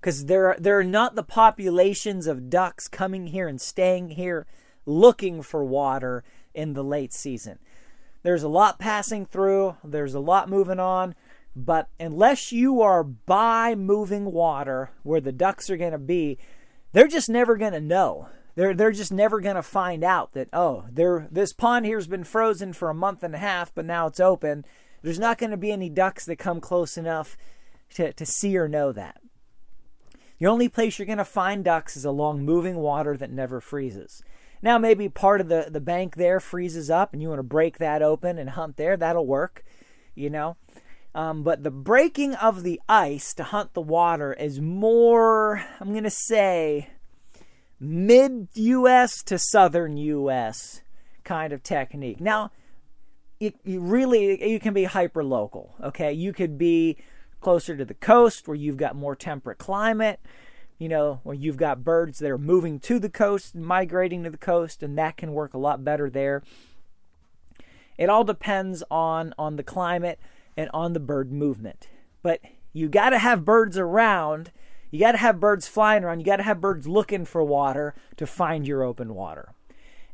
because 0.07 0.27
there 0.27 0.47
are, 0.47 0.57
there 0.61 0.79
are 0.79 0.85
not 0.85 1.17
the 1.17 1.23
populations 1.25 2.29
of 2.29 2.49
ducks 2.49 2.87
coming 2.87 3.27
here 3.27 3.49
and 3.49 3.61
staying 3.61 4.11
here 4.11 4.47
looking 4.87 5.43
for 5.43 5.65
water 5.65 6.23
in 6.55 6.75
the 6.75 6.85
late 6.85 7.13
season. 7.13 7.59
There's 8.23 8.45
a 8.45 8.49
lot 8.49 8.79
passing 8.79 9.27
through, 9.27 9.79
there's 9.83 10.15
a 10.15 10.21
lot 10.21 10.49
moving 10.49 10.79
on, 10.79 11.17
but 11.57 11.89
unless 11.99 12.53
you 12.53 12.81
are 12.83 13.03
by 13.03 13.75
moving 13.75 14.27
water 14.27 14.91
where 15.03 15.21
the 15.21 15.33
ducks 15.33 15.69
are 15.71 15.77
going 15.77 15.91
to 15.91 15.99
be, 15.99 16.39
they're 16.93 17.09
just 17.09 17.29
never 17.29 17.57
going 17.57 17.73
to 17.73 17.81
know. 17.81 18.29
They're 18.55 18.75
they're 18.75 18.93
just 18.93 19.11
never 19.11 19.41
going 19.41 19.57
to 19.57 19.63
find 19.63 20.05
out 20.05 20.35
that 20.35 20.49
oh, 20.53 20.85
there 20.89 21.27
this 21.33 21.53
pond 21.53 21.85
here's 21.85 22.07
been 22.07 22.23
frozen 22.23 22.73
for 22.73 22.91
a 22.91 22.95
month 22.95 23.25
and 23.25 23.35
a 23.35 23.39
half, 23.39 23.75
but 23.75 23.85
now 23.85 24.07
it's 24.07 24.21
open. 24.21 24.65
There's 25.03 25.19
not 25.19 25.39
going 25.39 25.51
to 25.51 25.57
be 25.57 25.73
any 25.73 25.91
ducks 25.91 26.27
that 26.27 26.37
come 26.37 26.61
close 26.61 26.97
enough 26.97 27.37
to, 27.95 28.13
to 28.13 28.25
see 28.25 28.57
or 28.57 28.69
know 28.69 28.93
that. 28.93 29.21
The 30.39 30.47
only 30.47 30.69
place 30.69 30.99
you're 30.99 31.07
going 31.07 31.19
to 31.19 31.25
find 31.25 31.65
ducks 31.65 31.97
is 31.97 32.05
along 32.05 32.45
moving 32.45 32.77
water 32.77 33.17
that 33.17 33.31
never 33.31 33.61
freezes. 33.61 34.23
Now, 34.63 34.79
maybe 34.79 35.09
part 35.09 35.41
of 35.41 35.49
the, 35.49 35.69
the 35.71 35.81
bank 35.81 36.17
there 36.17 36.41
freezes 36.41 36.91
up 36.91 37.13
and 37.13 37.23
you 37.23 37.29
want 37.29 37.39
to 37.39 37.45
break 37.45 37.79
that 37.79 38.03
open 38.03 38.39
and 38.39 38.51
hunt 38.51 38.77
there. 38.77 38.97
That'll 38.97 39.27
work, 39.27 39.65
you 40.15 40.31
know. 40.31 40.57
Um, 41.15 41.43
but 41.43 41.63
the 41.63 41.71
breaking 41.71 42.35
of 42.35 42.63
the 42.63 42.81
ice 42.89 43.33
to 43.35 43.45
hunt 43.45 43.73
the 43.73 43.81
water 43.81 44.35
is 44.35 44.61
more, 44.61 45.65
I'm 45.81 45.93
going 45.93 46.05
to 46.05 46.11
say, 46.11 46.91
mid 47.81 48.49
US 48.55 49.23
to 49.25 49.39
southern 49.39 49.97
US 49.97 50.83
kind 51.25 51.53
of 51.55 51.63
technique. 51.63 52.21
Now, 52.21 52.51
it, 53.41 53.55
you 53.65 53.81
really, 53.81 54.51
you 54.51 54.61
can 54.61 54.75
be 54.75 54.85
hyper 54.85 55.25
local, 55.25 55.75
okay? 55.83 56.13
You 56.13 56.33
could 56.33 56.59
be 56.59 56.99
closer 57.41 57.77
to 57.77 57.85
the 57.85 57.95
coast 57.95 58.49
where 58.49 58.57
you've 58.57 58.77
got 58.77 58.97
more 58.97 59.15
temperate 59.17 59.59
climate, 59.59 60.21
you 60.79 60.89
know, 60.89 61.21
where 61.23 61.35
you've 61.37 61.57
got 61.57 61.85
birds 61.85 62.19
that 62.19 62.31
are 62.31 62.39
moving 62.39 62.81
to 62.81 62.99
the 62.99 63.09
coast, 63.09 63.55
migrating 63.55 64.25
to 64.25 64.31
the 64.31 64.37
coast, 64.37 64.83
and 64.83 64.99
that 64.99 65.17
can 65.17 65.33
work 65.33 65.55
a 65.55 65.59
lot 65.59 65.85
better 65.85 66.11
there. 66.11 66.43
It 67.97 68.11
all 68.11 68.25
depends 68.25 68.83
on 68.91 69.33
on 69.39 69.57
the 69.57 69.63
climate 69.63 70.19
and 70.57 70.69
on 70.75 70.93
the 70.93 71.01
bird 71.01 71.33
movement. 71.33 71.89
But 72.23 72.41
you 72.73 72.89
got 72.89 73.11
to 73.11 73.19
have 73.19 73.45
birds 73.45 73.79
around 73.79 74.51
You 74.91 75.01
got 75.01 75.13
to 75.13 75.19
have 75.19 75.41
birds 75.41 75.67
flying 75.67 76.05
around. 76.05 76.21
You 76.21 76.27
got 76.27 76.37
to 76.37 76.43
have 76.43 76.61
birds 76.61 76.87
looking 76.87 77.25
for 77.25 77.43
water 77.43 77.95
to 78.17 78.27
find 78.27 78.67
your 78.67 78.83
open 78.83 79.15
water. 79.15 79.53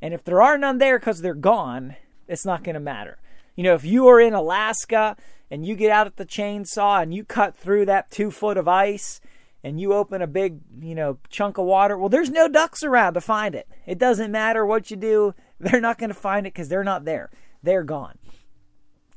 And 0.00 0.14
if 0.14 0.25
there 0.25 0.43
are 0.43 0.59
none 0.59 0.79
there 0.79 0.99
because 0.99 1.21
they're 1.21 1.35
gone, 1.35 1.97
it's 2.26 2.47
not 2.47 2.64
going 2.64 2.75
to 2.75 2.81
matter. 2.81 3.19
You 3.54 3.64
know, 3.64 3.75
if 3.75 3.85
you 3.85 4.06
are 4.09 4.21
in 4.21 4.35
Alaska 4.35 5.16
and 5.50 5.66
you 5.66 5.76
get 5.76 5.90
out 5.90 6.06
at 6.06 6.16
the 6.16 6.26
chainsaw 6.26 7.02
and 7.02 7.12
you 7.12 7.25
cut 7.25 7.56
through 7.56 7.87
that 7.87 8.11
two 8.11 8.30
foot 8.30 8.56
of 8.56 8.66
ice 8.66 9.21
and 9.62 9.80
you 9.80 9.92
open 9.92 10.23
a 10.23 10.26
big, 10.26 10.61
you 10.80 10.94
know, 10.94 11.18
chunk 11.28 11.59
of 11.59 11.66
water, 11.66 11.97
well, 11.97 12.09
there's 12.09 12.30
no 12.30 12.49
ducks 12.49 12.82
around 12.82 13.14
to 13.14 13.21
find 13.21 13.54
it. 13.54 13.68
It 13.87 13.99
doesn't 13.99 14.32
matter 14.32 14.64
what 14.64 14.90
you 14.90 14.97
do, 14.97 15.35
they're 15.61 15.80
not 15.80 15.99
going 15.99 16.11
to 16.11 16.14
find 16.14 16.47
it 16.47 16.54
because 16.54 16.68
they're 16.68 16.85
not 16.85 17.04
there. 17.04 17.30
They're 17.62 17.85
gone. 17.85 18.18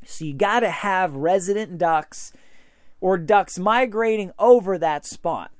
So 0.05 0.25
you 0.25 0.33
got 0.33 0.59
to 0.59 0.69
have 0.69 1.15
resident 1.15 1.77
ducks 1.77 2.31
or 3.01 3.17
ducks 3.17 3.57
migrating 3.57 4.31
over 4.37 4.77
that 4.77 5.05
spot. 5.05 5.51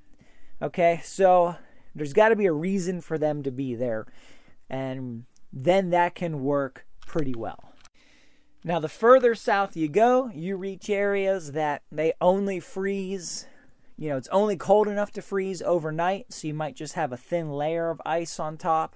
Okay, 0.62 1.01
so 1.03 1.55
there's 1.94 2.13
got 2.13 2.29
to 2.29 2.36
be 2.36 2.46
a 2.46 2.53
reason 2.53 3.01
for 3.01 3.17
them 3.17 3.44
to 3.44 3.51
be 3.51 3.75
there, 3.75 4.05
and 4.70 5.25
then 5.51 5.89
that 5.89 6.15
can 6.15 6.44
work 6.44 6.86
pretty 7.05 7.34
well. 7.34 7.75
Now, 8.68 8.80
the 8.80 8.90
further 8.90 9.36
south 9.36 9.78
you 9.78 9.88
go, 9.88 10.32
you 10.34 10.58
reach 10.58 10.90
areas 10.90 11.52
that 11.52 11.84
they 11.92 12.14
only 12.20 12.60
freeze. 12.60 13.46
You 13.96 14.10
know, 14.10 14.18
it's 14.18 14.28
only 14.30 14.58
cold 14.58 14.88
enough 14.88 15.12
to 15.12 15.22
freeze 15.22 15.62
overnight, 15.62 16.34
so 16.34 16.48
you 16.48 16.56
might 16.56 16.76
just 16.76 16.96
have 16.96 17.12
a 17.12 17.18
thin 17.18 17.52
layer 17.52 17.92
of 17.92 18.02
ice 18.08 18.40
on 18.40 18.58
top. 18.58 18.96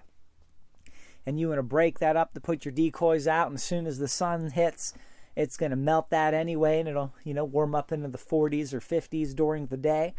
And 1.23 1.39
you 1.39 1.49
want 1.49 1.59
to 1.59 1.63
break 1.63 1.99
that 1.99 2.17
up 2.17 2.33
to 2.33 2.41
put 2.41 2.65
your 2.65 2.71
decoys 2.71 3.27
out, 3.27 3.45
and 3.45 3.57
as 3.57 3.63
soon 3.63 3.85
as 3.85 3.99
the 3.99 4.07
sun 4.07 4.49
hits, 4.49 4.95
it's 5.35 5.55
going 5.55 5.69
to 5.69 5.75
melt 5.75 6.09
that 6.09 6.33
anyway, 6.33 6.79
and 6.79 6.89
it'll, 6.89 7.13
you 7.23 7.35
know, 7.35 7.45
warm 7.45 7.75
up 7.75 7.91
into 7.91 8.07
the 8.07 8.17
40s 8.17 8.73
or 8.73 8.79
50s 8.79 9.35
during 9.35 9.67
the 9.67 9.77
day. 9.77 10.15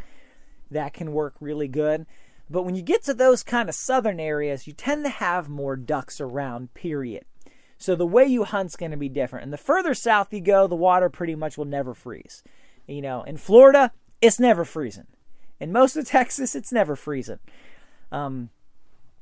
That 0.70 0.94
can 0.94 1.10
work 1.10 1.34
really 1.40 1.66
good. 1.66 2.06
But 2.48 2.62
when 2.62 2.76
you 2.76 2.82
get 2.82 3.02
to 3.02 3.14
those 3.14 3.42
kind 3.42 3.68
of 3.68 3.74
southern 3.74 4.20
areas, 4.20 4.68
you 4.68 4.74
tend 4.74 5.04
to 5.06 5.10
have 5.10 5.48
more 5.48 5.74
ducks 5.74 6.20
around, 6.20 6.72
period. 6.72 7.24
So 7.80 7.96
the 7.96 8.06
way 8.06 8.26
you 8.26 8.44
hunt's 8.44 8.76
going 8.76 8.90
to 8.90 8.98
be 8.98 9.08
different. 9.08 9.44
And 9.44 9.52
the 9.52 9.58
further 9.58 9.94
south 9.94 10.34
you 10.34 10.40
go, 10.40 10.66
the 10.66 10.76
water 10.76 11.08
pretty 11.08 11.34
much 11.34 11.56
will 11.56 11.64
never 11.64 11.94
freeze. 11.94 12.44
You 12.86 13.00
know, 13.00 13.22
in 13.22 13.38
Florida, 13.38 13.92
it's 14.20 14.38
never 14.38 14.66
freezing. 14.66 15.06
In 15.58 15.72
most 15.72 15.96
of 15.96 16.04
Texas, 16.06 16.54
it's 16.54 16.72
never 16.72 16.94
freezing. 16.94 17.38
Um, 18.12 18.50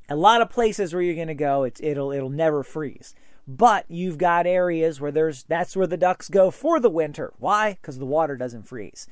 a 0.08 0.16
lot 0.16 0.42
of 0.42 0.50
places 0.50 0.92
where 0.92 1.02
you're 1.02 1.14
going 1.14 1.28
to 1.28 1.34
go, 1.34 1.62
it's, 1.62 1.80
it'll 1.80 2.10
it'll 2.10 2.30
never 2.30 2.64
freeze. 2.64 3.14
But 3.46 3.84
you've 3.88 4.18
got 4.18 4.46
areas 4.46 5.00
where 5.00 5.12
there's 5.12 5.44
that's 5.44 5.76
where 5.76 5.86
the 5.86 5.96
ducks 5.96 6.28
go 6.28 6.50
for 6.50 6.80
the 6.80 6.90
winter. 6.90 7.32
Why? 7.38 7.74
Because 7.74 7.98
the 7.98 8.06
water 8.06 8.36
doesn't 8.36 8.64
freeze. 8.66 9.06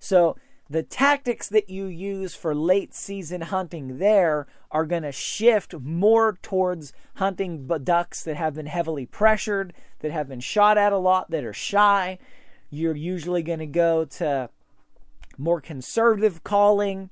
So 0.00 0.36
the 0.70 0.84
tactics 0.84 1.48
that 1.48 1.68
you 1.68 1.86
use 1.86 2.36
for 2.36 2.54
late 2.54 2.94
season 2.94 3.40
hunting 3.40 3.98
there 3.98 4.46
are 4.70 4.86
going 4.86 5.02
to 5.02 5.10
shift 5.10 5.74
more 5.80 6.38
towards 6.42 6.92
hunting 7.16 7.66
ducks 7.82 8.22
that 8.22 8.36
have 8.36 8.54
been 8.54 8.66
heavily 8.66 9.04
pressured, 9.04 9.74
that 9.98 10.12
have 10.12 10.28
been 10.28 10.38
shot 10.38 10.78
at 10.78 10.92
a 10.92 10.96
lot, 10.96 11.28
that 11.32 11.42
are 11.42 11.52
shy. 11.52 12.18
You're 12.70 12.94
usually 12.94 13.42
going 13.42 13.58
to 13.58 13.66
go 13.66 14.04
to 14.04 14.48
more 15.36 15.60
conservative 15.60 16.44
calling. 16.44 17.10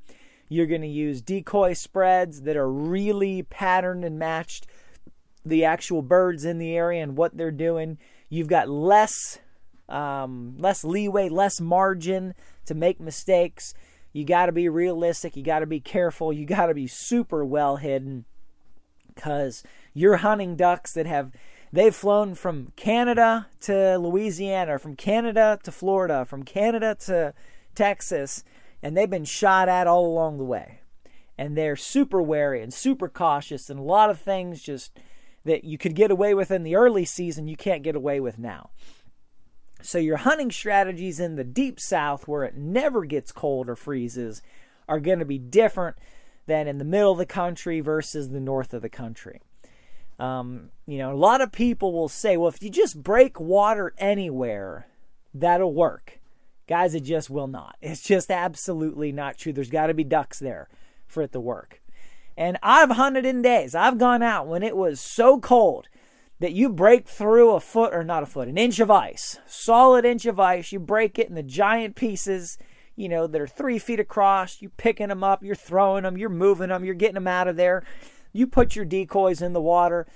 You're 0.48 0.66
going 0.66 0.82
to 0.82 0.86
use 0.86 1.20
decoy 1.20 1.72
spreads 1.72 2.42
that 2.42 2.56
are 2.56 2.70
really 2.70 3.42
patterned 3.42 4.04
and 4.04 4.20
matched 4.20 4.68
the 5.44 5.64
actual 5.64 6.02
birds 6.02 6.44
in 6.44 6.58
the 6.58 6.76
area 6.76 7.02
and 7.02 7.16
what 7.16 7.36
they're 7.36 7.50
doing. 7.50 7.98
You've 8.28 8.46
got 8.46 8.68
less 8.68 9.40
um, 9.88 10.54
less 10.58 10.84
leeway, 10.84 11.28
less 11.28 11.60
margin 11.60 12.34
to 12.68 12.74
make 12.74 13.00
mistakes. 13.00 13.74
You 14.12 14.24
got 14.24 14.46
to 14.46 14.52
be 14.52 14.68
realistic. 14.68 15.36
You 15.36 15.42
got 15.42 15.60
to 15.60 15.66
be 15.66 15.80
careful. 15.80 16.32
You 16.32 16.46
got 16.46 16.66
to 16.66 16.74
be 16.74 16.86
super 16.86 17.44
well 17.44 17.76
hidden 17.76 18.24
because 19.14 19.62
you're 19.92 20.18
hunting 20.18 20.56
ducks 20.56 20.92
that 20.92 21.06
have 21.06 21.32
they've 21.72 21.94
flown 21.94 22.34
from 22.34 22.72
Canada 22.76 23.48
to 23.62 23.98
Louisiana, 23.98 24.78
from 24.78 24.96
Canada 24.96 25.58
to 25.64 25.72
Florida, 25.72 26.24
from 26.24 26.44
Canada 26.44 26.96
to 27.00 27.34
Texas, 27.74 28.44
and 28.82 28.96
they've 28.96 29.10
been 29.10 29.24
shot 29.24 29.68
at 29.68 29.86
all 29.86 30.06
along 30.06 30.38
the 30.38 30.44
way. 30.44 30.80
And 31.36 31.56
they're 31.56 31.76
super 31.76 32.20
wary 32.22 32.62
and 32.62 32.72
super 32.72 33.08
cautious, 33.08 33.70
and 33.70 33.78
a 33.78 33.82
lot 33.82 34.10
of 34.10 34.20
things 34.20 34.62
just 34.62 34.98
that 35.44 35.64
you 35.64 35.78
could 35.78 35.94
get 35.94 36.10
away 36.10 36.34
with 36.34 36.50
in 36.50 36.62
the 36.62 36.76
early 36.76 37.04
season, 37.04 37.48
you 37.48 37.56
can't 37.56 37.82
get 37.82 37.96
away 37.96 38.20
with 38.20 38.38
now. 38.38 38.70
So, 39.80 39.98
your 39.98 40.18
hunting 40.18 40.50
strategies 40.50 41.20
in 41.20 41.36
the 41.36 41.44
deep 41.44 41.78
south, 41.78 42.26
where 42.26 42.44
it 42.44 42.56
never 42.56 43.04
gets 43.04 43.30
cold 43.30 43.68
or 43.68 43.76
freezes, 43.76 44.42
are 44.88 45.00
going 45.00 45.20
to 45.20 45.24
be 45.24 45.38
different 45.38 45.96
than 46.46 46.66
in 46.66 46.78
the 46.78 46.84
middle 46.84 47.12
of 47.12 47.18
the 47.18 47.26
country 47.26 47.80
versus 47.80 48.30
the 48.30 48.40
north 48.40 48.74
of 48.74 48.82
the 48.82 48.88
country. 48.88 49.40
Um, 50.18 50.70
you 50.86 50.98
know, 50.98 51.12
a 51.12 51.14
lot 51.14 51.40
of 51.40 51.52
people 51.52 51.92
will 51.92 52.08
say, 52.08 52.36
well, 52.36 52.48
if 52.48 52.62
you 52.62 52.70
just 52.70 53.02
break 53.02 53.38
water 53.38 53.94
anywhere, 53.98 54.88
that'll 55.32 55.72
work. 55.72 56.18
Guys, 56.66 56.94
it 56.94 57.00
just 57.00 57.30
will 57.30 57.46
not. 57.46 57.76
It's 57.80 58.02
just 58.02 58.30
absolutely 58.30 59.12
not 59.12 59.38
true. 59.38 59.52
There's 59.52 59.70
got 59.70 59.86
to 59.86 59.94
be 59.94 60.04
ducks 60.04 60.38
there 60.38 60.68
for 61.06 61.22
it 61.22 61.32
to 61.32 61.40
work. 61.40 61.80
And 62.36 62.58
I've 62.62 62.90
hunted 62.90 63.24
in 63.24 63.42
days. 63.42 63.74
I've 63.74 63.98
gone 63.98 64.22
out 64.22 64.46
when 64.46 64.62
it 64.62 64.76
was 64.76 65.00
so 65.00 65.38
cold 65.38 65.88
that 66.40 66.52
you 66.52 66.68
break 66.68 67.08
through 67.08 67.52
a 67.52 67.60
foot 67.60 67.94
or 67.94 68.04
not 68.04 68.22
a 68.22 68.26
foot, 68.26 68.48
an 68.48 68.58
inch 68.58 68.78
of 68.80 68.90
ice, 68.90 69.38
solid 69.46 70.04
inch 70.04 70.24
of 70.26 70.38
ice. 70.38 70.70
You 70.72 70.78
break 70.78 71.18
it 71.18 71.28
in 71.28 71.34
the 71.34 71.42
giant 71.42 71.96
pieces, 71.96 72.58
you 72.94 73.08
know, 73.08 73.26
that 73.26 73.40
are 73.40 73.46
three 73.46 73.78
feet 73.78 74.00
across. 74.00 74.62
You're 74.62 74.70
picking 74.76 75.08
them 75.08 75.24
up, 75.24 75.42
you're 75.42 75.56
throwing 75.56 76.04
them, 76.04 76.16
you're 76.16 76.28
moving 76.28 76.68
them, 76.68 76.84
you're 76.84 76.94
getting 76.94 77.14
them 77.14 77.26
out 77.26 77.48
of 77.48 77.56
there. 77.56 77.84
You 78.32 78.46
put 78.46 78.76
your 78.76 78.84
decoys 78.84 79.42
in 79.42 79.52
the 79.52 79.60
water. 79.60 80.06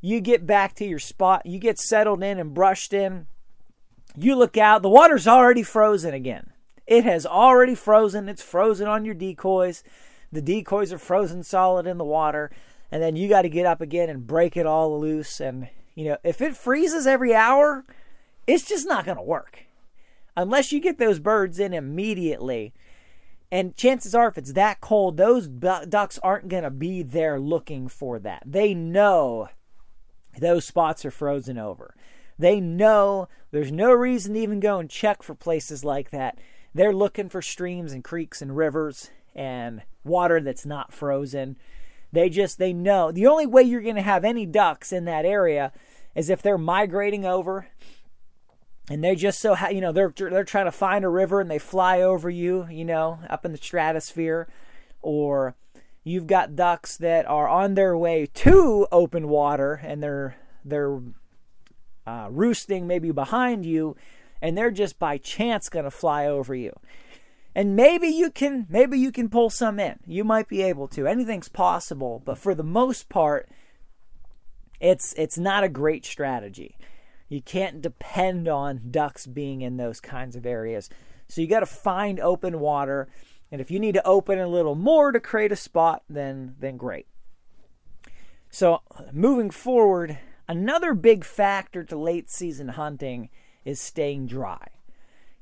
You 0.00 0.20
get 0.20 0.46
back 0.46 0.74
to 0.76 0.84
your 0.84 0.98
spot. 0.98 1.44
You 1.44 1.58
get 1.58 1.78
settled 1.78 2.22
in 2.22 2.38
and 2.38 2.54
brushed 2.54 2.92
in. 2.92 3.26
You 4.16 4.34
look 4.34 4.56
out. 4.56 4.82
The 4.82 4.88
water's 4.88 5.28
already 5.28 5.62
frozen 5.62 6.14
again. 6.14 6.52
It 6.86 7.04
has 7.04 7.26
already 7.26 7.74
frozen. 7.74 8.28
It's 8.28 8.42
frozen 8.42 8.88
on 8.88 9.04
your 9.04 9.14
decoys. 9.14 9.84
The 10.32 10.42
decoys 10.42 10.92
are 10.92 10.98
frozen 10.98 11.42
solid 11.42 11.86
in 11.86 11.98
the 11.98 12.04
water 12.04 12.50
and 12.90 13.02
then 13.02 13.16
you 13.16 13.28
got 13.28 13.42
to 13.42 13.48
get 13.48 13.66
up 13.66 13.80
again 13.80 14.08
and 14.08 14.26
break 14.26 14.56
it 14.56 14.66
all 14.66 14.98
loose. 14.98 15.40
And, 15.40 15.68
you 15.94 16.04
know, 16.04 16.16
if 16.24 16.40
it 16.40 16.56
freezes 16.56 17.06
every 17.06 17.34
hour, 17.34 17.84
it's 18.46 18.68
just 18.68 18.86
not 18.86 19.04
going 19.04 19.16
to 19.16 19.22
work 19.22 19.64
unless 20.36 20.72
you 20.72 20.80
get 20.80 20.98
those 20.98 21.18
birds 21.18 21.58
in 21.58 21.72
immediately. 21.72 22.72
And 23.52 23.76
chances 23.76 24.14
are, 24.14 24.28
if 24.28 24.38
it's 24.38 24.52
that 24.52 24.80
cold, 24.80 25.16
those 25.16 25.48
ducks 25.48 26.18
aren't 26.22 26.48
going 26.48 26.62
to 26.62 26.70
be 26.70 27.02
there 27.02 27.40
looking 27.40 27.88
for 27.88 28.18
that. 28.20 28.42
They 28.46 28.74
know 28.74 29.48
those 30.38 30.64
spots 30.64 31.04
are 31.04 31.10
frozen 31.10 31.58
over. 31.58 31.94
They 32.38 32.60
know 32.60 33.28
there's 33.50 33.72
no 33.72 33.92
reason 33.92 34.34
to 34.34 34.40
even 34.40 34.60
go 34.60 34.78
and 34.78 34.88
check 34.88 35.22
for 35.22 35.34
places 35.34 35.84
like 35.84 36.10
that. 36.10 36.38
They're 36.74 36.94
looking 36.94 37.28
for 37.28 37.42
streams 37.42 37.92
and 37.92 38.04
creeks 38.04 38.40
and 38.40 38.56
rivers 38.56 39.10
and 39.34 39.82
water 40.04 40.40
that's 40.40 40.64
not 40.64 40.92
frozen. 40.92 41.56
They 42.12 42.28
just 42.28 42.58
they 42.58 42.72
know. 42.72 43.12
The 43.12 43.26
only 43.26 43.46
way 43.46 43.62
you're 43.62 43.82
going 43.82 43.96
to 43.96 44.02
have 44.02 44.24
any 44.24 44.46
ducks 44.46 44.92
in 44.92 45.04
that 45.04 45.24
area 45.24 45.72
is 46.14 46.28
if 46.28 46.42
they're 46.42 46.58
migrating 46.58 47.24
over 47.24 47.68
and 48.88 49.04
they 49.04 49.14
just 49.14 49.38
so 49.38 49.56
you 49.68 49.80
know 49.80 49.92
they're 49.92 50.12
they're 50.16 50.44
trying 50.44 50.64
to 50.64 50.72
find 50.72 51.04
a 51.04 51.08
river 51.08 51.40
and 51.40 51.50
they 51.50 51.58
fly 51.58 52.00
over 52.00 52.28
you, 52.28 52.66
you 52.68 52.84
know, 52.84 53.20
up 53.28 53.44
in 53.44 53.52
the 53.52 53.58
stratosphere. 53.58 54.48
Or 55.02 55.54
you've 56.02 56.26
got 56.26 56.56
ducks 56.56 56.96
that 56.96 57.26
are 57.26 57.48
on 57.48 57.74
their 57.74 57.96
way 57.96 58.26
to 58.26 58.86
open 58.90 59.28
water 59.28 59.80
and 59.84 60.02
they're 60.02 60.36
they're 60.64 61.00
uh, 62.06 62.28
roosting 62.30 62.86
maybe 62.86 63.10
behind 63.12 63.64
you 63.64 63.96
and 64.42 64.56
they're 64.56 64.70
just 64.70 64.98
by 64.98 65.18
chance 65.18 65.68
going 65.68 65.84
to 65.84 65.90
fly 65.90 66.26
over 66.26 66.54
you 66.54 66.72
and 67.54 67.74
maybe 67.74 68.08
you 68.08 68.30
can 68.30 68.66
maybe 68.68 68.98
you 68.98 69.10
can 69.10 69.28
pull 69.28 69.50
some 69.50 69.78
in. 69.80 69.98
You 70.06 70.24
might 70.24 70.48
be 70.48 70.62
able 70.62 70.88
to. 70.88 71.06
Anything's 71.06 71.48
possible 71.48 72.22
but 72.24 72.38
for 72.38 72.54
the 72.54 72.62
most 72.62 73.08
part 73.08 73.48
it's 74.80 75.12
it's 75.16 75.38
not 75.38 75.64
a 75.64 75.68
great 75.68 76.04
strategy. 76.04 76.76
You 77.28 77.42
can't 77.42 77.82
depend 77.82 78.48
on 78.48 78.90
ducks 78.90 79.26
being 79.26 79.62
in 79.62 79.76
those 79.76 80.00
kinds 80.00 80.34
of 80.36 80.46
areas. 80.46 80.88
So 81.28 81.40
you 81.40 81.46
got 81.46 81.60
to 81.60 81.66
find 81.66 82.18
open 82.18 82.58
water 82.60 83.08
and 83.52 83.60
if 83.60 83.70
you 83.70 83.78
need 83.78 83.94
to 83.94 84.06
open 84.06 84.38
a 84.38 84.48
little 84.48 84.74
more 84.74 85.12
to 85.12 85.20
create 85.20 85.52
a 85.52 85.56
spot 85.56 86.02
then 86.08 86.54
then 86.58 86.76
great. 86.76 87.06
So 88.48 88.80
moving 89.12 89.50
forward 89.50 90.18
another 90.48 90.94
big 90.94 91.24
factor 91.24 91.84
to 91.84 91.96
late 91.96 92.30
season 92.30 92.68
hunting 92.68 93.28
is 93.64 93.80
staying 93.80 94.26
dry. 94.26 94.68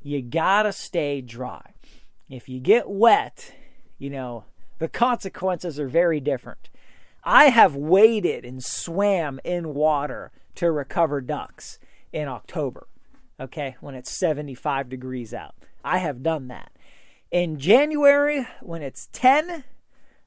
You 0.00 0.22
gotta 0.22 0.72
stay 0.72 1.20
dry 1.20 1.74
if 2.28 2.48
you 2.48 2.60
get 2.60 2.88
wet, 2.88 3.54
you 3.98 4.10
know, 4.10 4.44
the 4.78 4.88
consequences 4.88 5.78
are 5.80 5.88
very 5.88 6.20
different. 6.20 6.68
I 7.24 7.46
have 7.46 7.74
waded 7.74 8.44
and 8.44 8.62
swam 8.62 9.40
in 9.44 9.74
water 9.74 10.30
to 10.56 10.70
recover 10.70 11.20
ducks 11.20 11.78
in 12.12 12.28
October, 12.28 12.86
okay, 13.40 13.76
when 13.80 13.94
it's 13.94 14.18
75 14.18 14.88
degrees 14.88 15.34
out. 15.34 15.54
I 15.84 15.98
have 15.98 16.22
done 16.22 16.48
that. 16.48 16.72
In 17.30 17.58
January, 17.58 18.46
when 18.60 18.82
it's 18.82 19.08
10, 19.12 19.64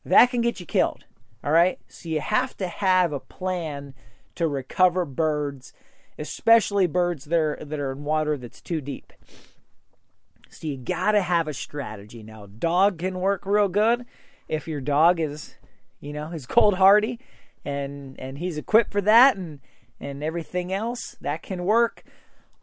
that 0.06 0.30
can 0.30 0.42
get 0.42 0.60
you 0.60 0.66
killed. 0.66 1.06
All 1.44 1.52
right? 1.52 1.80
So 1.88 2.10
you 2.10 2.22
have 2.22 2.56
to 2.58 2.68
have 2.68 3.12
a 3.12 3.20
plan 3.20 3.94
to 4.36 4.48
recover 4.48 5.06
birds, 5.06 5.74
especially 6.20 6.88
birds 6.88 7.26
that 7.26 7.40
are, 7.40 7.58
that 7.62 7.80
are 7.80 7.92
in 7.92 8.04
water 8.04 8.38
that's 8.38 8.62
too 8.62 8.82
deep. 8.82 9.14
So 10.52 10.68
you 10.68 10.78
got 10.78 11.14
to 11.14 11.22
have 11.22 11.48
a 11.48 11.54
strategy. 11.54 12.24
Now, 12.24 12.46
dog 12.46 13.00
can 13.00 13.20
work 13.20 13.46
real 13.46 13.70
good 13.70 14.06
if 14.48 14.68
your 14.68 14.82
dog 14.82 15.20
is, 15.20 15.56
you 16.00 16.14
know, 16.14 16.32
is 16.32 16.46
cold 16.48 16.76
hardy 16.76 17.20
and 17.64 18.20
and 18.20 18.38
he's 18.38 18.58
equipped 18.58 18.92
for 18.92 19.02
that 19.02 19.38
and 19.38 19.60
and 20.00 20.24
everything 20.24 20.74
else 20.74 21.16
that 21.22 21.44
can 21.44 21.64
work 21.64 22.04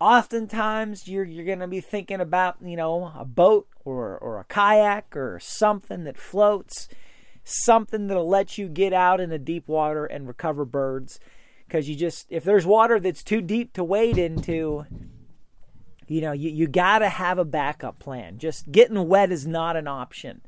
oftentimes 0.00 1.08
you're 1.08 1.24
you're 1.24 1.44
going 1.44 1.58
to 1.58 1.68
be 1.68 1.80
thinking 1.80 2.20
about 2.20 2.56
you 2.62 2.76
know 2.76 3.12
a 3.16 3.24
boat 3.24 3.68
or 3.84 4.16
or 4.18 4.38
a 4.38 4.44
kayak 4.44 5.16
or 5.16 5.38
something 5.40 6.04
that 6.04 6.16
floats 6.16 6.88
something 7.44 8.06
that'll 8.06 8.28
let 8.28 8.58
you 8.58 8.68
get 8.68 8.92
out 8.92 9.20
in 9.20 9.30
the 9.30 9.38
deep 9.38 9.66
water 9.68 10.04
and 10.04 10.28
recover 10.28 10.64
birds 10.64 11.18
because 11.66 11.88
you 11.88 11.94
just 11.94 12.26
if 12.30 12.44
there's 12.44 12.66
water 12.66 13.00
that's 13.00 13.22
too 13.22 13.40
deep 13.40 13.72
to 13.72 13.82
wade 13.82 14.18
into 14.18 14.84
you 16.08 16.20
know 16.20 16.32
you, 16.32 16.50
you 16.50 16.66
got 16.66 17.00
to 17.00 17.08
have 17.08 17.38
a 17.38 17.44
backup 17.44 17.98
plan 17.98 18.38
just 18.38 18.70
getting 18.72 19.08
wet 19.08 19.30
is 19.30 19.46
not 19.46 19.76
an 19.76 19.86
option 19.86 20.40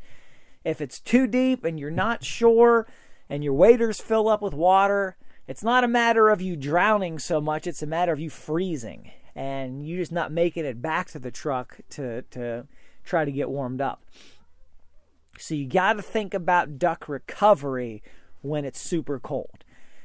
if 0.65 0.81
it's 0.81 0.99
too 0.99 1.27
deep 1.27 1.65
and 1.65 1.79
you're 1.79 1.91
not 1.91 2.25
sure 2.25 2.87
and 3.29 3.45
your 3.45 3.55
waders 3.55 4.01
fill 4.01 4.29
up 4.29 4.43
with 4.43 4.55
water 4.55 5.17
it's 5.47 5.63
not 5.63 5.85
a 5.85 5.89
matter 5.89 6.29
of 6.29 6.41
you 6.41 6.57
drowning 6.57 7.19
so 7.19 7.41
much 7.41 7.67
it's 7.67 7.83
a 7.83 7.87
matter 7.87 8.13
of 8.13 8.21
you 8.21 8.31
freezing 8.31 9.11
and 9.35 9.87
you 9.87 9.97
just 9.97 10.13
not 10.13 10.33
making 10.33 10.65
it 10.65 10.83
back 10.83 11.09
to 11.09 11.19
the 11.19 11.31
truck 11.31 11.81
to 11.91 12.23
to 12.23 12.67
try 13.05 13.25
to 13.25 13.33
get 13.33 13.51
warmed 13.51 13.81
up. 13.81 14.03
So 15.39 15.55
you 15.55 15.67
got 15.67 15.95
to 15.95 16.03
think 16.03 16.35
about 16.35 16.79
duck 16.79 17.09
recovery 17.09 18.03
when 18.43 18.65
it's 18.65 18.81
super 18.81 19.19
cold. 19.19 19.65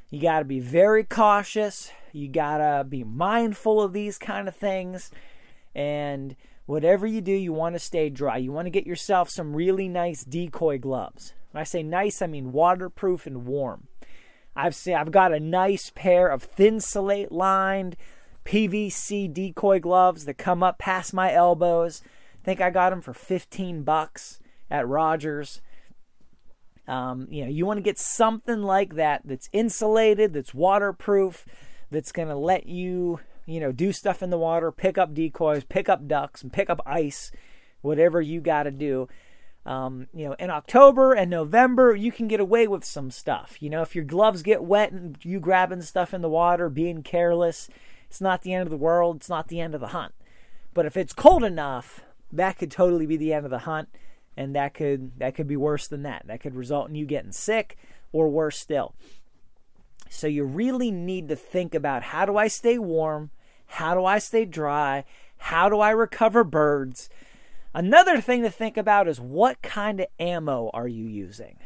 You 0.10 0.22
got 0.22 0.40
to 0.40 0.46
be 0.46 0.60
very 0.60 1.04
cautious. 1.04 1.92
You 2.14 2.30
got 2.30 2.60
to 2.60 2.86
be 2.86 3.04
mindful 3.04 3.82
of 3.82 3.92
these 3.92 4.18
kind 4.18 4.48
of 4.48 4.56
things. 4.56 5.12
And 5.76 6.36
whatever 6.66 7.06
you 7.06 7.22
do, 7.22 7.34
you 7.34 7.54
want 7.54 7.76
to 7.76 7.80
stay 7.80 8.10
dry. 8.10 8.38
You 8.38 8.52
want 8.52 8.66
to 8.66 8.72
get 8.72 8.88
yourself 8.88 9.30
some 9.30 9.56
really 9.56 9.88
nice 9.90 10.24
decoy 10.24 10.80
gloves. 10.80 11.34
When 11.52 11.62
I 11.62 11.66
say 11.66 11.84
nice, 11.84 12.22
I 12.22 12.28
mean 12.28 12.52
waterproof 12.52 13.28
and 13.28 13.46
warm. 13.46 13.88
I've 14.56 14.76
seen, 14.76 14.96
I've 14.96 15.12
got 15.12 15.34
a 15.34 15.40
nice 15.40 15.92
pair 15.94 16.28
of 16.28 16.44
Thinsulate 16.44 17.32
lined 17.32 17.98
PVC 18.46 19.32
decoy 19.34 19.80
gloves 19.80 20.26
that 20.26 20.38
come 20.38 20.64
up 20.64 20.80
past 20.80 21.14
my 21.14 21.34
elbows. 21.34 22.02
I 22.42 22.46
think 22.46 22.62
I 22.62 22.70
got 22.70 22.92
them 22.92 23.02
for 23.02 23.14
15 23.14 23.84
bucks 23.84 24.40
at 24.70 24.88
Rogers. 24.88 25.62
Um, 26.88 27.28
you 27.30 27.44
know, 27.44 27.50
you 27.50 27.66
want 27.66 27.78
to 27.78 27.84
get 27.84 27.98
something 27.98 28.62
like 28.62 28.96
that 28.96 29.22
that's 29.26 29.50
insulated, 29.52 30.34
that's 30.34 30.54
waterproof, 30.54 31.46
that's 31.90 32.12
going 32.12 32.28
to 32.28 32.36
let 32.36 32.68
you, 32.68 33.20
you 33.46 33.60
know, 33.60 33.72
do 33.72 33.92
stuff 33.92 34.24
in 34.24 34.30
the 34.30 34.38
water, 34.38 34.72
pick 34.72 34.98
up 34.98 35.14
decoys, 35.14 35.64
pick 35.64 35.90
up 35.90 36.08
ducks, 36.08 36.42
and 36.42 36.52
pick 36.52 36.70
up 36.70 36.82
ice, 36.86 37.32
whatever 37.82 38.22
you 38.22 38.42
got 38.42 38.64
to 38.64 38.72
do. 38.72 39.08
Um, 39.66 40.08
you 40.14 40.26
know, 40.26 40.34
in 40.34 40.52
October 40.52 41.14
and 41.14 41.30
November, 41.30 41.96
you 41.96 42.12
can 42.12 42.28
get 42.28 42.40
away 42.40 42.68
with 42.68 42.84
some 42.86 43.10
stuff. 43.10 43.58
You 43.60 43.70
know, 43.70 43.82
if 43.82 43.96
your 43.96 44.06
gloves 44.06 44.44
get 44.44 44.64
wet 44.64 44.92
and 44.92 45.18
you 45.24 45.40
grabbing 45.40 45.82
stuff 45.82 46.14
in 46.14 46.22
the 46.22 46.30
water, 46.30 46.70
being 46.70 47.02
careless, 47.02 47.68
it's 48.08 48.22
not 48.22 48.44
the 48.44 48.54
end 48.54 48.64
of 48.64 48.70
the 48.70 48.78
world. 48.78 49.18
It's 49.18 49.30
not 49.30 49.48
the 49.48 49.60
end 49.60 49.74
of 49.74 49.82
the 49.82 49.88
hunt. 49.88 50.14
But 50.74 50.86
if 50.86 50.96
it's 50.96 51.14
cold 51.14 51.44
enough, 51.44 52.04
that 52.32 52.58
could 52.58 52.70
totally 52.70 53.06
be 53.06 53.18
the 53.18 53.34
end 53.34 53.46
of 53.46 53.52
the 53.52 53.60
hunt, 53.60 53.90
and 54.38 54.56
that 54.56 54.74
could 54.74 55.18
that 55.20 55.36
could 55.36 55.48
be 55.48 55.58
worse 55.58 55.88
than 55.88 56.04
that. 56.04 56.24
That 56.28 56.42
could 56.42 56.56
result 56.56 56.90
in 56.90 56.96
you 56.96 57.06
getting 57.06 57.32
sick, 57.32 57.78
or 58.12 58.30
worse 58.30 58.60
still. 58.60 58.94
So 60.10 60.28
you 60.28 60.44
really 60.44 60.92
need 60.92 61.30
to 61.30 61.36
think 61.36 61.74
about 61.74 62.04
how 62.04 62.26
do 62.26 62.38
I 62.38 62.48
stay 62.48 62.78
warm? 62.78 63.32
How 63.68 63.94
do 63.94 64.06
I 64.06 64.20
stay 64.20 64.46
dry? 64.46 65.06
How 65.38 65.70
do 65.70 65.80
I 65.80 65.92
recover 65.92 66.44
birds? 66.44 67.10
Another 67.74 68.22
thing 68.22 68.42
to 68.44 68.50
think 68.50 68.78
about 68.78 69.08
is 69.08 69.20
what 69.20 69.62
kind 69.62 70.00
of 70.00 70.08
ammo 70.20 70.70
are 70.74 70.88
you 70.88 71.06
using? 71.06 71.58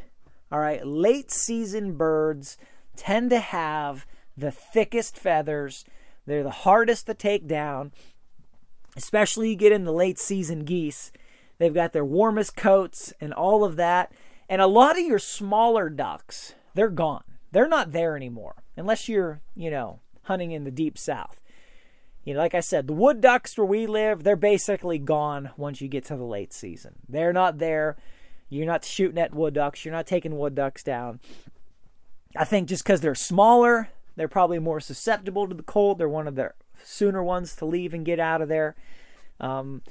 All 0.52 0.60
right, 0.60 0.86
late 0.86 1.32
season 1.32 1.94
birds 1.94 2.58
tend 2.96 3.30
to 3.30 3.40
have 3.40 4.06
the 4.36 4.52
thickest 4.52 5.18
feathers 5.18 5.86
they're 6.30 6.44
the 6.44 6.52
hardest 6.52 7.08
to 7.08 7.16
take 7.16 7.48
down, 7.48 7.92
especially 8.96 9.50
you 9.50 9.56
get 9.56 9.72
in 9.72 9.84
the 9.84 9.92
late 9.92 10.20
season 10.20 10.64
geese. 10.64 11.12
They've 11.58 11.74
got 11.74 11.92
their 11.92 12.06
warmest 12.06 12.56
coats 12.56 13.12
and 13.20 13.34
all 13.34 13.64
of 13.64 13.78
that. 13.78 14.12
And 14.48 14.62
a 14.62 14.68
lot 14.68 14.98
of 14.98 15.04
your 15.04 15.18
smaller 15.18 15.90
ducks, 15.90 16.54
they're 16.76 16.90
gone. 16.90 17.24
They're 17.52 17.68
not 17.68 17.94
there 17.94 18.16
anymore 18.16 18.62
unless 18.78 19.10
you're, 19.10 19.42
you 19.56 19.72
know, 19.72 20.02
hunting 20.24 20.52
in 20.52 20.66
the 20.66 20.72
deep 20.72 21.00
south. 21.00 21.42
You 22.24 22.34
know, 22.34 22.40
like 22.40 22.54
I 22.54 22.60
said, 22.60 22.88
the 22.88 22.94
wood 22.94 23.22
ducks 23.22 23.58
where 23.58 23.66
we 23.66 23.88
live, 23.88 24.24
they're 24.24 24.36
basically 24.36 25.00
gone 25.00 25.52
once 25.58 25.82
you 25.82 25.88
get 25.88 26.06
to 26.06 26.16
the 26.16 26.24
late 26.24 26.54
season. 26.54 26.96
They're 27.08 27.34
not 27.34 27.58
there. 27.58 27.98
You're 28.50 28.66
not 28.66 28.84
shooting 28.84 29.18
at 29.18 29.34
wood 29.34 29.54
ducks. 29.54 29.86
You're 29.86 29.94
not 29.94 30.08
taking 30.08 30.38
wood 30.38 30.56
ducks 30.56 30.84
down. 30.84 31.20
I 32.36 32.46
think 32.46 32.68
just 32.68 32.84
because 32.84 33.02
they're 33.02 33.16
smaller, 33.16 33.90
they're 34.16 34.28
probably 34.28 34.60
more 34.60 34.80
susceptible 34.80 35.48
to 35.48 35.56
the 35.56 35.64
cold. 35.64 35.98
They're 35.98 36.10
one 36.10 36.28
of 36.28 36.36
the 36.36 36.54
sooner 36.84 37.24
ones 37.24 37.56
to 37.56 37.66
leave 37.66 37.94
and 37.94 38.06
get 38.06 38.20
out 38.20 38.42
of 38.42 38.50
there. 38.50 38.76
Um, 39.40 39.82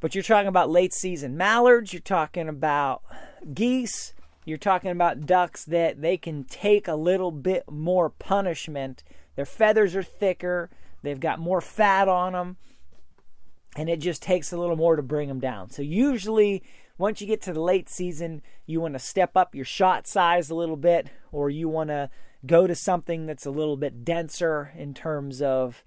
but 0.00 0.14
you're 0.14 0.24
talking 0.24 0.48
about 0.48 0.70
late 0.70 0.94
season 0.94 1.36
mallards, 1.36 1.92
you're 1.92 2.00
talking 2.00 2.48
about 2.48 3.02
geese, 3.52 4.14
you're 4.44 4.58
talking 4.58 4.90
about 4.90 5.26
ducks 5.26 5.64
that 5.66 6.00
they 6.00 6.16
can 6.16 6.44
take 6.44 6.88
a 6.88 6.94
little 6.94 7.30
bit 7.30 7.70
more 7.70 8.08
punishment. 8.08 9.02
Their 9.36 9.44
feathers 9.44 9.94
are 9.94 10.02
thicker, 10.02 10.70
they've 11.02 11.20
got 11.20 11.38
more 11.38 11.60
fat 11.60 12.08
on 12.08 12.32
them, 12.32 12.56
and 13.76 13.88
it 13.88 13.98
just 13.98 14.22
takes 14.22 14.52
a 14.52 14.58
little 14.58 14.76
more 14.76 14.96
to 14.96 15.02
bring 15.02 15.28
them 15.28 15.40
down. 15.40 15.70
So, 15.70 15.82
usually, 15.82 16.62
once 16.98 17.20
you 17.20 17.26
get 17.26 17.40
to 17.42 17.52
the 17.52 17.62
late 17.62 17.88
season, 17.88 18.42
you 18.66 18.80
want 18.80 18.94
to 18.94 19.00
step 19.00 19.36
up 19.36 19.54
your 19.54 19.64
shot 19.64 20.06
size 20.06 20.50
a 20.50 20.54
little 20.54 20.76
bit, 20.76 21.08
or 21.32 21.50
you 21.50 21.68
want 21.68 21.88
to 21.88 22.10
go 22.46 22.66
to 22.66 22.74
something 22.74 23.26
that's 23.26 23.46
a 23.46 23.50
little 23.50 23.76
bit 23.76 24.04
denser 24.04 24.72
in 24.76 24.94
terms 24.94 25.42
of 25.42 25.84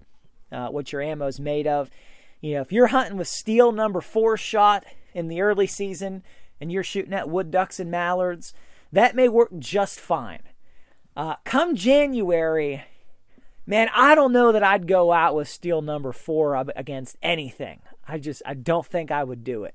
uh, 0.52 0.68
what 0.68 0.92
your 0.92 1.02
ammo 1.02 1.26
is 1.26 1.40
made 1.40 1.66
of. 1.66 1.90
You 2.40 2.54
know, 2.54 2.60
if 2.60 2.72
you're 2.72 2.88
hunting 2.88 3.16
with 3.16 3.28
steel 3.28 3.72
number 3.72 4.00
four 4.00 4.36
shot 4.36 4.84
in 5.14 5.28
the 5.28 5.40
early 5.40 5.66
season 5.66 6.22
and 6.60 6.70
you're 6.70 6.84
shooting 6.84 7.14
at 7.14 7.28
wood 7.28 7.50
ducks 7.50 7.80
and 7.80 7.90
mallards, 7.90 8.52
that 8.92 9.16
may 9.16 9.28
work 9.28 9.50
just 9.58 9.98
fine. 9.98 10.42
Uh, 11.16 11.36
come 11.44 11.74
January, 11.74 12.84
man, 13.66 13.88
I 13.94 14.14
don't 14.14 14.32
know 14.32 14.52
that 14.52 14.62
I'd 14.62 14.86
go 14.86 15.12
out 15.12 15.34
with 15.34 15.48
steel 15.48 15.82
number 15.82 16.12
four 16.12 16.54
against 16.76 17.16
anything. 17.22 17.80
I 18.06 18.18
just, 18.18 18.42
I 18.44 18.54
don't 18.54 18.86
think 18.86 19.10
I 19.10 19.24
would 19.24 19.44
do 19.44 19.64
it. 19.64 19.74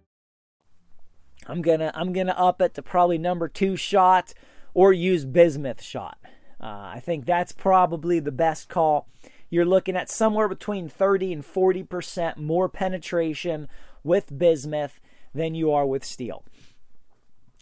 I'm 1.51 1.61
gonna 1.61 1.91
I'm 1.93 2.13
gonna 2.13 2.31
up 2.31 2.61
it 2.61 2.73
to 2.75 2.81
probably 2.81 3.17
number 3.17 3.47
two 3.47 3.75
shot 3.75 4.33
or 4.73 4.93
use 4.93 5.25
bismuth 5.25 5.81
shot. 5.81 6.17
Uh, 6.61 6.93
I 6.95 7.01
think 7.03 7.25
that's 7.25 7.51
probably 7.51 8.19
the 8.19 8.31
best 8.31 8.69
call. 8.69 9.07
You're 9.49 9.65
looking 9.65 9.97
at 9.97 10.09
somewhere 10.09 10.47
between 10.47 10.87
30 10.87 11.33
and 11.33 11.45
40 11.45 11.83
percent 11.83 12.37
more 12.37 12.69
penetration 12.69 13.67
with 14.03 14.37
bismuth 14.37 15.01
than 15.33 15.53
you 15.53 15.71
are 15.71 15.85
with 15.85 16.05
steel. 16.05 16.45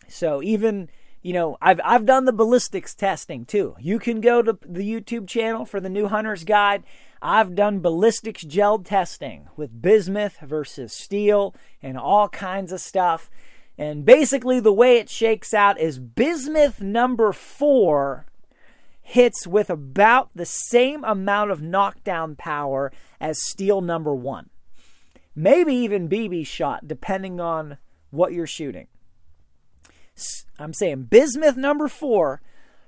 So 0.08 0.44
even 0.44 0.90
you 1.22 1.34
know, 1.34 1.58
I've 1.62 1.82
I've 1.84 2.06
done 2.06 2.26
the 2.26 2.32
ballistics 2.32 2.96
testing 2.96 3.46
too. 3.46 3.76
You 3.80 4.00
can 4.00 4.22
go 4.22 4.42
to 4.42 4.58
the 4.66 4.90
YouTube 4.90 5.28
channel 5.28 5.66
for 5.66 5.80
the 5.80 5.90
new 5.90 6.08
hunter's 6.08 6.44
guide. 6.44 6.84
I've 7.22 7.56
done 7.56 7.82
ballistics 7.82 8.44
gel 8.44 8.80
testing 8.80 9.50
with 9.58 9.82
bismuth 9.82 10.38
versus 10.42 10.94
steel 10.94 11.54
and 11.82 11.98
all 11.98 12.30
kinds 12.30 12.72
of 12.72 12.80
stuff. 12.80 13.30
And 13.80 14.04
basically 14.04 14.60
the 14.60 14.74
way 14.74 14.98
it 14.98 15.10
shakes 15.10 15.54
out 15.54 15.80
is 15.80 15.98
bismuth 16.00 16.82
number 16.82 17.32
4 17.32 18.26
hits 19.02 19.48
with 19.48 19.72
about 19.72 20.30
the 20.36 20.46
same 20.46 21.04
amount 21.04 21.50
of 21.50 21.62
knockdown 21.62 22.36
power 22.36 22.92
as 23.20 23.42
steel 23.42 23.82
number 23.82 24.14
1. 24.14 24.50
Maybe 25.34 25.74
even 25.74 26.10
BB 26.10 26.46
shot 26.46 26.88
depending 26.88 27.40
on 27.40 27.78
what 28.12 28.34
you're 28.34 28.46
shooting. 28.46 28.88
I'm 30.60 30.74
saying 30.74 31.04
bismuth 31.04 31.56
number 31.56 31.88
four, 31.88 32.42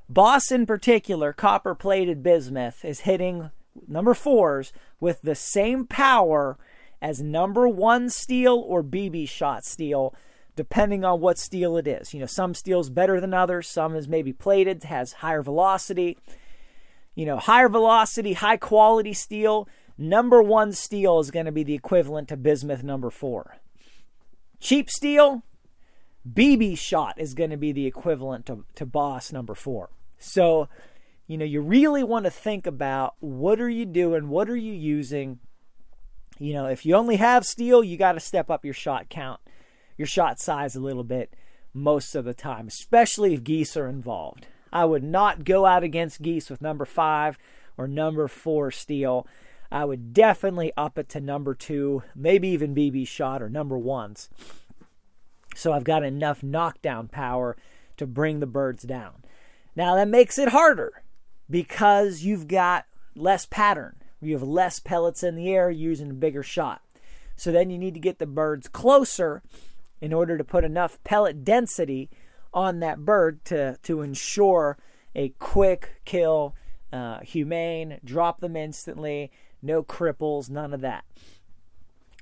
Boss 0.10 0.52
in 0.52 0.66
particular, 0.66 1.32
copper 1.32 1.74
plated 1.74 2.22
bismuth, 2.22 2.84
is 2.84 3.02
hitting 3.02 3.52
number 3.88 4.14
fours 4.14 4.74
with 5.00 5.22
the 5.22 5.36
same 5.36 5.88
power 5.88 6.58
as 7.02 7.22
number 7.22 7.68
one 7.68 8.10
steel 8.10 8.62
or 8.68 8.84
BB 8.84 9.30
shot 9.30 9.64
steel, 9.64 10.14
depending 10.62 11.04
on 11.04 11.20
what 11.20 11.40
steel 11.40 11.76
it 11.76 11.88
is. 11.88 12.14
You 12.14 12.20
know, 12.20 12.28
some 12.28 12.54
steel's 12.54 12.92
better 12.92 13.20
than 13.20 13.34
others, 13.34 13.68
some 13.68 13.96
is 13.96 14.08
maybe 14.08 14.32
plated, 14.32 14.84
has 14.84 15.14
higher 15.14 15.42
velocity. 15.42 16.20
You 17.16 17.26
know, 17.26 17.38
higher 17.38 17.68
velocity, 17.68 18.34
high 18.34 18.58
quality 18.58 19.14
steel, 19.14 19.68
number 19.98 20.40
one 20.40 20.72
steel 20.72 21.20
is 21.20 21.32
going 21.32 21.48
to 21.48 21.52
be 21.52 21.64
the 21.64 21.74
equivalent 21.74 22.28
to 22.28 22.38
bismuth 22.38 22.84
number 22.84 23.10
four. 23.10 23.58
Cheap 24.60 24.88
steel, 24.92 25.42
BB 26.32 26.78
shot 26.78 27.16
is 27.18 27.34
going 27.34 27.50
to 27.50 27.58
be 27.58 27.72
the 27.72 27.88
equivalent 27.88 28.46
to, 28.46 28.64
to 28.76 28.86
boss 28.86 29.32
number 29.32 29.56
four. 29.56 29.90
So, 30.20 30.70
you 31.26 31.40
know, 31.40 31.46
you 31.46 31.60
really 31.62 32.04
want 32.04 32.26
to 32.26 32.32
think 32.32 32.68
about 32.68 33.16
what 33.20 33.60
are 33.60 33.70
you 33.70 33.88
doing? 33.88 34.30
What 34.30 34.48
are 34.48 34.56
you 34.56 34.74
using? 34.74 35.40
You 36.38 36.54
know, 36.54 36.68
if 36.68 36.86
you 36.86 36.94
only 36.96 37.16
have 37.16 37.48
steel, 37.48 37.84
you 37.84 37.98
got 37.98 38.12
to 38.12 38.20
step 38.20 38.52
up 38.52 38.64
your 38.64 38.76
shot 38.76 39.10
count, 39.10 39.42
your 40.02 40.08
shot 40.08 40.40
size 40.40 40.76
a 40.76 40.80
little 40.80 41.04
bit 41.04 41.36
most 41.76 42.16
of 42.16 42.26
the 42.26 42.34
time, 42.34 42.68
especially 42.68 43.36
if 43.36 43.44
geese 43.44 43.78
are 43.78 43.88
involved. 43.88 44.48
I 44.74 44.84
would 44.84 45.04
not 45.04 45.46
go 45.46 45.68
out 45.68 45.84
against 45.84 46.24
geese 46.24 46.50
with 46.50 46.60
number 46.60 46.86
five 46.86 47.38
or 47.78 47.88
number 47.88 48.28
four 48.28 48.72
steel. 48.72 49.28
I 49.72 49.86
would 49.86 50.12
definitely 50.12 50.72
up 50.76 50.98
it 50.98 51.08
to 51.10 51.22
number 51.22 51.54
two, 51.54 52.02
maybe 52.16 52.48
even 52.48 52.74
BB 52.74 53.08
shot 53.08 53.44
or 53.44 53.50
number 53.50 53.78
ones. 53.78 54.28
So 55.56 55.72
I've 55.72 55.84
got 55.84 56.04
enough 56.04 56.42
knockdown 56.42 57.08
power 57.08 57.56
to 57.98 58.08
bring 58.08 58.40
the 58.40 58.48
birds 58.48 58.82
down. 58.82 59.24
Now 59.76 59.94
that 59.94 60.08
makes 60.08 60.40
it 60.40 60.50
harder 60.50 61.04
because 61.48 62.24
you've 62.24 62.48
got 62.48 62.86
less 63.16 63.46
pattern. 63.46 63.98
You 64.20 64.34
have 64.34 64.42
less 64.42 64.80
pellets 64.80 65.22
in 65.22 65.36
the 65.36 65.54
air 65.54 65.70
using 65.70 66.10
a 66.10 66.16
bigger 66.16 66.42
shot. 66.42 66.82
So 67.36 67.52
then 67.52 67.70
you 67.70 67.78
need 67.78 67.94
to 67.94 68.00
get 68.00 68.18
the 68.18 68.26
birds 68.26 68.68
closer 68.68 69.44
in 70.02 70.12
order 70.12 70.38
to 70.38 70.44
put 70.44 70.64
enough 70.64 71.02
pellet 71.04 71.46
density 71.46 72.10
on 72.54 72.80
that 72.80 73.06
bird 73.06 73.46
to, 73.46 73.78
to 73.84 74.02
ensure 74.02 74.78
a 75.16 75.30
quick 75.40 76.02
kill, 76.04 76.56
uh, 76.92 77.20
humane, 77.20 78.00
drop 78.04 78.40
them 78.40 78.56
instantly, 78.56 79.32
no 79.62 79.84
cripples, 79.84 80.50
none 80.50 80.74
of 80.74 80.82
that. 80.82 81.06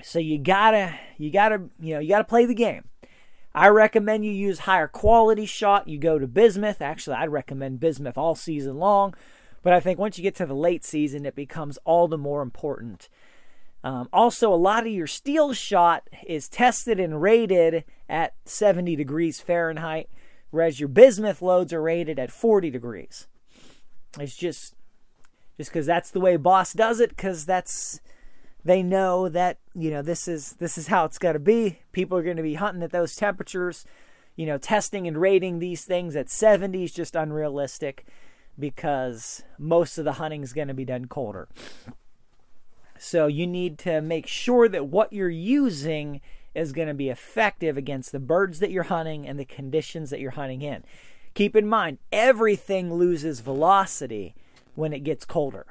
So 0.03 0.19
you 0.19 0.37
gotta, 0.37 0.99
you 1.17 1.31
gotta, 1.31 1.63
you 1.79 1.95
know, 1.95 1.99
you 1.99 2.09
gotta 2.09 2.23
play 2.23 2.45
the 2.45 2.53
game. 2.53 2.83
I 3.53 3.67
recommend 3.69 4.25
you 4.25 4.31
use 4.31 4.59
higher 4.59 4.87
quality 4.87 5.45
shot. 5.45 5.87
You 5.87 5.97
go 5.97 6.19
to 6.19 6.27
bismuth. 6.27 6.81
Actually, 6.81 7.15
I'd 7.15 7.29
recommend 7.29 7.79
bismuth 7.79 8.17
all 8.17 8.35
season 8.35 8.77
long. 8.77 9.15
But 9.63 9.73
I 9.73 9.79
think 9.79 9.99
once 9.99 10.17
you 10.17 10.23
get 10.23 10.35
to 10.35 10.45
the 10.45 10.53
late 10.53 10.85
season, 10.85 11.25
it 11.25 11.35
becomes 11.35 11.77
all 11.83 12.07
the 12.07 12.17
more 12.17 12.41
important. 12.41 13.09
Um, 13.83 14.09
also, 14.11 14.53
a 14.53 14.55
lot 14.55 14.85
of 14.85 14.91
your 14.91 15.07
steel 15.07 15.53
shot 15.53 16.09
is 16.27 16.49
tested 16.49 16.99
and 16.99 17.21
rated 17.21 17.85
at 18.09 18.33
70 18.45 18.95
degrees 18.95 19.39
Fahrenheit, 19.39 20.09
whereas 20.51 20.79
your 20.79 20.89
bismuth 20.89 21.41
loads 21.41 21.71
are 21.71 21.81
rated 21.81 22.19
at 22.19 22.31
40 22.31 22.69
degrees. 22.69 23.27
It's 24.19 24.35
just 24.35 24.75
just 25.57 25.71
because 25.71 25.85
that's 25.85 26.11
the 26.11 26.21
way 26.21 26.37
Boss 26.37 26.73
does 26.73 26.99
it, 26.99 27.09
because 27.09 27.45
that's 27.45 27.99
they 28.63 28.83
know 28.83 29.29
that 29.29 29.57
you 29.73 29.89
know 29.89 30.01
this 30.01 30.27
is 30.27 30.53
this 30.53 30.77
is 30.77 30.87
how 30.87 31.05
it's 31.05 31.17
got 31.17 31.33
to 31.33 31.39
be 31.39 31.79
people 31.91 32.17
are 32.17 32.23
going 32.23 32.37
to 32.37 32.43
be 32.43 32.55
hunting 32.55 32.83
at 32.83 32.91
those 32.91 33.15
temperatures 33.15 33.85
you 34.35 34.45
know 34.45 34.57
testing 34.57 35.07
and 35.07 35.19
rating 35.19 35.59
these 35.59 35.85
things 35.85 36.15
at 36.15 36.29
70 36.29 36.83
is 36.83 36.93
just 36.93 37.15
unrealistic 37.15 38.05
because 38.57 39.43
most 39.57 39.97
of 39.97 40.05
the 40.05 40.13
hunting 40.13 40.43
is 40.43 40.53
going 40.53 40.67
to 40.67 40.73
be 40.73 40.85
done 40.85 41.05
colder 41.05 41.47
so 42.99 43.27
you 43.27 43.47
need 43.47 43.77
to 43.79 44.01
make 44.01 44.27
sure 44.27 44.67
that 44.67 44.87
what 44.87 45.13
you're 45.13 45.29
using 45.29 46.19
is 46.53 46.73
going 46.73 46.87
to 46.87 46.93
be 46.93 47.09
effective 47.09 47.77
against 47.77 48.11
the 48.11 48.19
birds 48.19 48.59
that 48.59 48.71
you're 48.71 48.83
hunting 48.83 49.25
and 49.25 49.39
the 49.39 49.45
conditions 49.45 50.09
that 50.09 50.19
you're 50.19 50.31
hunting 50.31 50.61
in. 50.61 50.83
Keep 51.33 51.55
in 51.55 51.67
mind 51.67 51.99
everything 52.11 52.93
loses 52.93 53.39
velocity 53.39 54.35
when 54.75 54.91
it 54.91 55.03
gets 55.03 55.23
colder. 55.23 55.65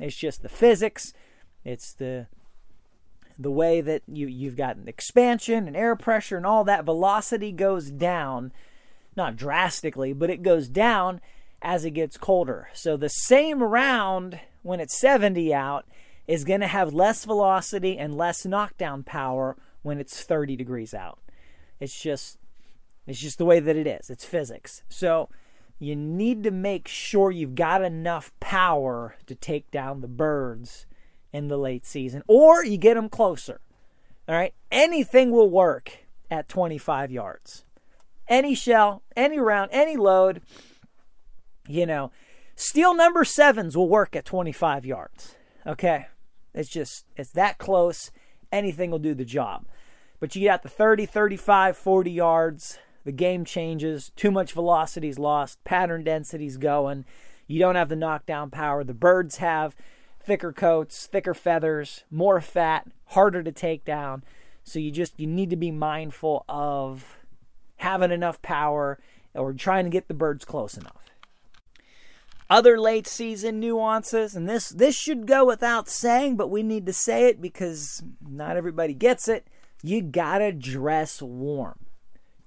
It's 0.00 0.16
just 0.16 0.42
the 0.42 0.48
physics. 0.48 1.14
It's 1.64 1.92
the 1.92 2.26
the 3.38 3.50
way 3.50 3.80
that 3.80 4.02
you 4.06 4.26
you've 4.26 4.56
got 4.56 4.76
an 4.76 4.88
expansion 4.88 5.66
and 5.66 5.76
air 5.76 5.96
pressure 5.96 6.36
and 6.36 6.44
all 6.44 6.64
that 6.64 6.84
velocity 6.84 7.52
goes 7.52 7.90
down, 7.90 8.52
not 9.16 9.36
drastically, 9.36 10.12
but 10.12 10.30
it 10.30 10.42
goes 10.42 10.68
down 10.68 11.20
as 11.62 11.84
it 11.84 11.92
gets 11.92 12.16
colder. 12.16 12.68
So 12.72 12.96
the 12.96 13.08
same 13.08 13.62
round 13.62 14.40
when 14.62 14.80
it's 14.80 14.98
70 14.98 15.54
out 15.54 15.86
is 16.26 16.44
going 16.44 16.60
to 16.60 16.66
have 16.66 16.94
less 16.94 17.24
velocity 17.24 17.98
and 17.98 18.16
less 18.16 18.46
knockdown 18.46 19.02
power 19.02 19.56
when 19.82 19.98
it's 19.98 20.22
30 20.22 20.56
degrees 20.56 20.94
out. 20.94 21.18
It's 21.80 22.00
just 22.00 22.38
it's 23.06 23.18
just 23.18 23.38
the 23.38 23.44
way 23.44 23.58
that 23.58 23.76
it 23.76 23.86
is. 23.86 24.10
It's 24.10 24.24
physics. 24.24 24.82
So 24.88 25.28
you 25.78 25.96
need 25.96 26.44
to 26.44 26.52
make 26.52 26.86
sure 26.86 27.32
you've 27.32 27.56
got 27.56 27.82
enough 27.82 28.32
power 28.38 29.16
to 29.26 29.34
take 29.34 29.70
down 29.70 30.00
the 30.00 30.08
birds 30.08 30.86
in 31.32 31.48
the 31.48 31.58
late 31.58 31.84
season, 31.84 32.22
or 32.28 32.64
you 32.64 32.76
get 32.76 32.94
them 32.94 33.08
closer. 33.08 33.60
All 34.28 34.36
right, 34.36 34.54
anything 34.70 35.32
will 35.32 35.50
work 35.50 35.98
at 36.30 36.48
25 36.48 37.10
yards. 37.10 37.64
Any 38.28 38.54
shell, 38.54 39.02
any 39.16 39.40
round, 39.40 39.70
any 39.72 39.96
load, 39.96 40.42
you 41.66 41.86
know, 41.86 42.12
steel 42.54 42.94
number 42.94 43.24
sevens 43.24 43.76
will 43.76 43.88
work 43.88 44.14
at 44.14 44.24
25 44.24 44.86
yards. 44.86 45.34
Okay, 45.66 46.06
it's 46.54 46.68
just, 46.68 47.06
it's 47.16 47.30
that 47.30 47.58
close. 47.58 48.10
Anything 48.50 48.90
will 48.90 48.98
do 48.98 49.14
the 49.14 49.24
job. 49.24 49.66
But 50.20 50.34
you 50.36 50.42
get 50.42 50.50
out 50.50 50.62
the 50.62 50.68
30, 50.68 51.06
35, 51.06 51.76
40 51.76 52.10
yards, 52.10 52.78
the 53.04 53.12
game 53.12 53.44
changes. 53.44 54.12
Too 54.14 54.30
much 54.30 54.52
velocity 54.52 55.08
is 55.08 55.18
lost, 55.18 55.62
pattern 55.64 56.04
density's 56.04 56.56
going. 56.56 57.04
You 57.46 57.58
don't 57.58 57.74
have 57.74 57.88
the 57.88 57.96
knockdown 57.96 58.50
power 58.50 58.84
the 58.84 58.94
birds 58.94 59.38
have 59.38 59.74
thicker 60.24 60.52
coats, 60.52 61.06
thicker 61.06 61.34
feathers, 61.34 62.04
more 62.10 62.40
fat, 62.40 62.86
harder 63.06 63.42
to 63.42 63.52
take 63.52 63.84
down. 63.84 64.22
So 64.64 64.78
you 64.78 64.90
just 64.90 65.18
you 65.18 65.26
need 65.26 65.50
to 65.50 65.56
be 65.56 65.70
mindful 65.70 66.44
of 66.48 67.18
having 67.76 68.12
enough 68.12 68.40
power 68.42 68.98
or 69.34 69.52
trying 69.52 69.84
to 69.84 69.90
get 69.90 70.08
the 70.08 70.14
birds 70.14 70.44
close 70.44 70.76
enough. 70.76 71.01
Other 72.52 72.78
late 72.78 73.06
season 73.06 73.60
nuances, 73.60 74.36
and 74.36 74.46
this 74.46 74.68
this 74.68 74.94
should 74.94 75.26
go 75.26 75.46
without 75.46 75.88
saying, 75.88 76.36
but 76.36 76.50
we 76.50 76.62
need 76.62 76.84
to 76.84 76.92
say 76.92 77.28
it 77.28 77.40
because 77.40 78.02
not 78.20 78.58
everybody 78.58 78.92
gets 78.92 79.26
it. 79.26 79.46
You 79.82 80.02
gotta 80.02 80.52
dress 80.52 81.22
warm. 81.22 81.78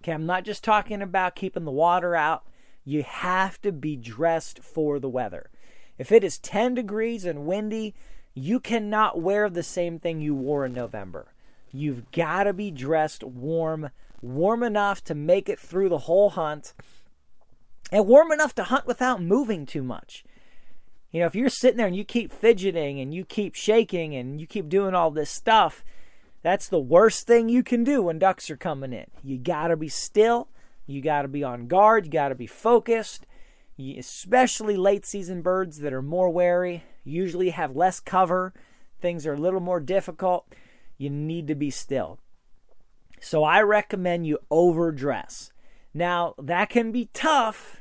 Okay, 0.04 0.12
I'm 0.12 0.28
not 0.28 0.46
just 0.46 0.64
talking 0.64 1.02
about 1.02 1.36
keeping 1.36 1.66
the 1.66 1.72
water 1.72 2.16
out. 2.16 2.46
You 2.84 3.02
have 3.02 3.60
to 3.64 3.72
be 3.72 3.96
dressed 3.96 4.60
for 4.60 5.00
the 5.00 5.10
weather. 5.10 5.50
If 5.98 6.12
it 6.12 6.24
is 6.24 6.38
10 6.38 6.76
degrees 6.76 7.26
and 7.26 7.48
windy, 7.48 7.96
you 8.36 8.60
cannot 8.60 9.24
wear 9.24 9.50
the 9.50 9.64
same 9.64 9.98
thing 9.98 10.22
you 10.22 10.36
wore 10.36 10.68
in 10.68 10.74
November. 10.74 11.34
You've 11.72 12.12
got 12.12 12.44
to 12.44 12.54
be 12.54 12.70
dressed 12.70 13.24
warm, 13.24 13.90
warm 14.22 14.62
enough 14.62 15.04
to 15.06 15.16
make 15.16 15.50
it 15.50 15.60
through 15.60 15.90
the 15.90 15.98
whole 15.98 16.30
hunt, 16.30 16.76
and 17.92 18.08
warm 18.08 18.32
enough 18.32 18.56
to 18.56 18.64
hunt 18.64 18.86
without 18.86 19.22
moving 19.22 19.66
too 19.66 19.84
much. 19.84 20.24
You 21.12 21.22
know, 21.22 21.28
if 21.28 21.36
you're 21.36 21.50
sitting 21.50 21.78
there 21.78 21.88
and 21.88 21.96
you 21.96 22.04
keep 22.04 22.32
fidgeting 22.32 23.00
and 23.00 23.14
you 23.14 23.24
keep 23.24 23.56
shaking 23.56 24.16
and 24.16 24.40
you 24.40 24.48
keep 24.48 24.68
doing 24.68 24.94
all 24.94 25.12
this 25.12 25.30
stuff, 25.30 25.84
that's 26.42 26.68
the 26.68 26.80
worst 26.80 27.26
thing 27.26 27.48
you 27.48 27.64
can 27.64 27.84
do 27.84 28.02
when 28.02 28.20
ducks 28.20 28.50
are 28.50 28.58
coming 28.58 28.94
in. 28.94 29.06
You 29.24 29.38
got 29.38 29.70
to 29.70 29.78
be 29.78 29.88
still, 29.88 30.50
you 30.86 31.02
got 31.02 31.22
to 31.22 31.28
be 31.28 31.44
on 31.44 31.68
guard, 31.68 32.06
you 32.06 32.12
got 32.12 32.30
to 32.30 32.36
be 32.36 32.48
focused, 32.48 33.26
especially 33.80 34.78
late 34.78 35.06
season 35.06 35.42
birds 35.42 35.80
that 35.80 35.94
are 35.94 36.02
more 36.02 36.30
wary, 36.30 36.84
usually 37.04 37.52
have 37.52 37.76
less 37.76 38.00
cover, 38.00 38.54
things 39.02 39.26
are 39.26 39.34
a 39.34 39.40
little 39.40 39.60
more 39.60 39.80
difficult. 39.80 40.48
You 40.98 41.10
need 41.10 41.48
to 41.48 41.56
be 41.56 41.70
still. 41.70 42.20
So 43.20 43.44
I 43.44 43.62
recommend 43.62 44.28
you 44.28 44.40
overdress. 44.52 45.52
Now, 45.98 46.36
that 46.38 46.68
can 46.68 46.92
be 46.92 47.10
tough 47.14 47.78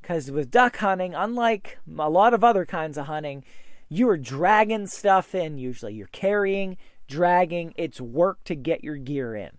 because 0.00 0.30
with 0.30 0.50
duck 0.50 0.78
hunting, 0.78 1.14
unlike 1.14 1.78
a 1.98 2.08
lot 2.08 2.32
of 2.32 2.42
other 2.42 2.64
kinds 2.64 2.96
of 2.96 3.06
hunting, 3.06 3.44
you 3.90 4.08
are 4.08 4.16
dragging 4.16 4.86
stuff 4.86 5.34
in 5.34 5.58
usually. 5.58 5.92
You're 5.92 6.06
carrying, 6.06 6.78
dragging. 7.08 7.74
It's 7.76 8.00
work 8.00 8.42
to 8.44 8.54
get 8.54 8.82
your 8.82 8.96
gear 8.96 9.36
in. 9.36 9.50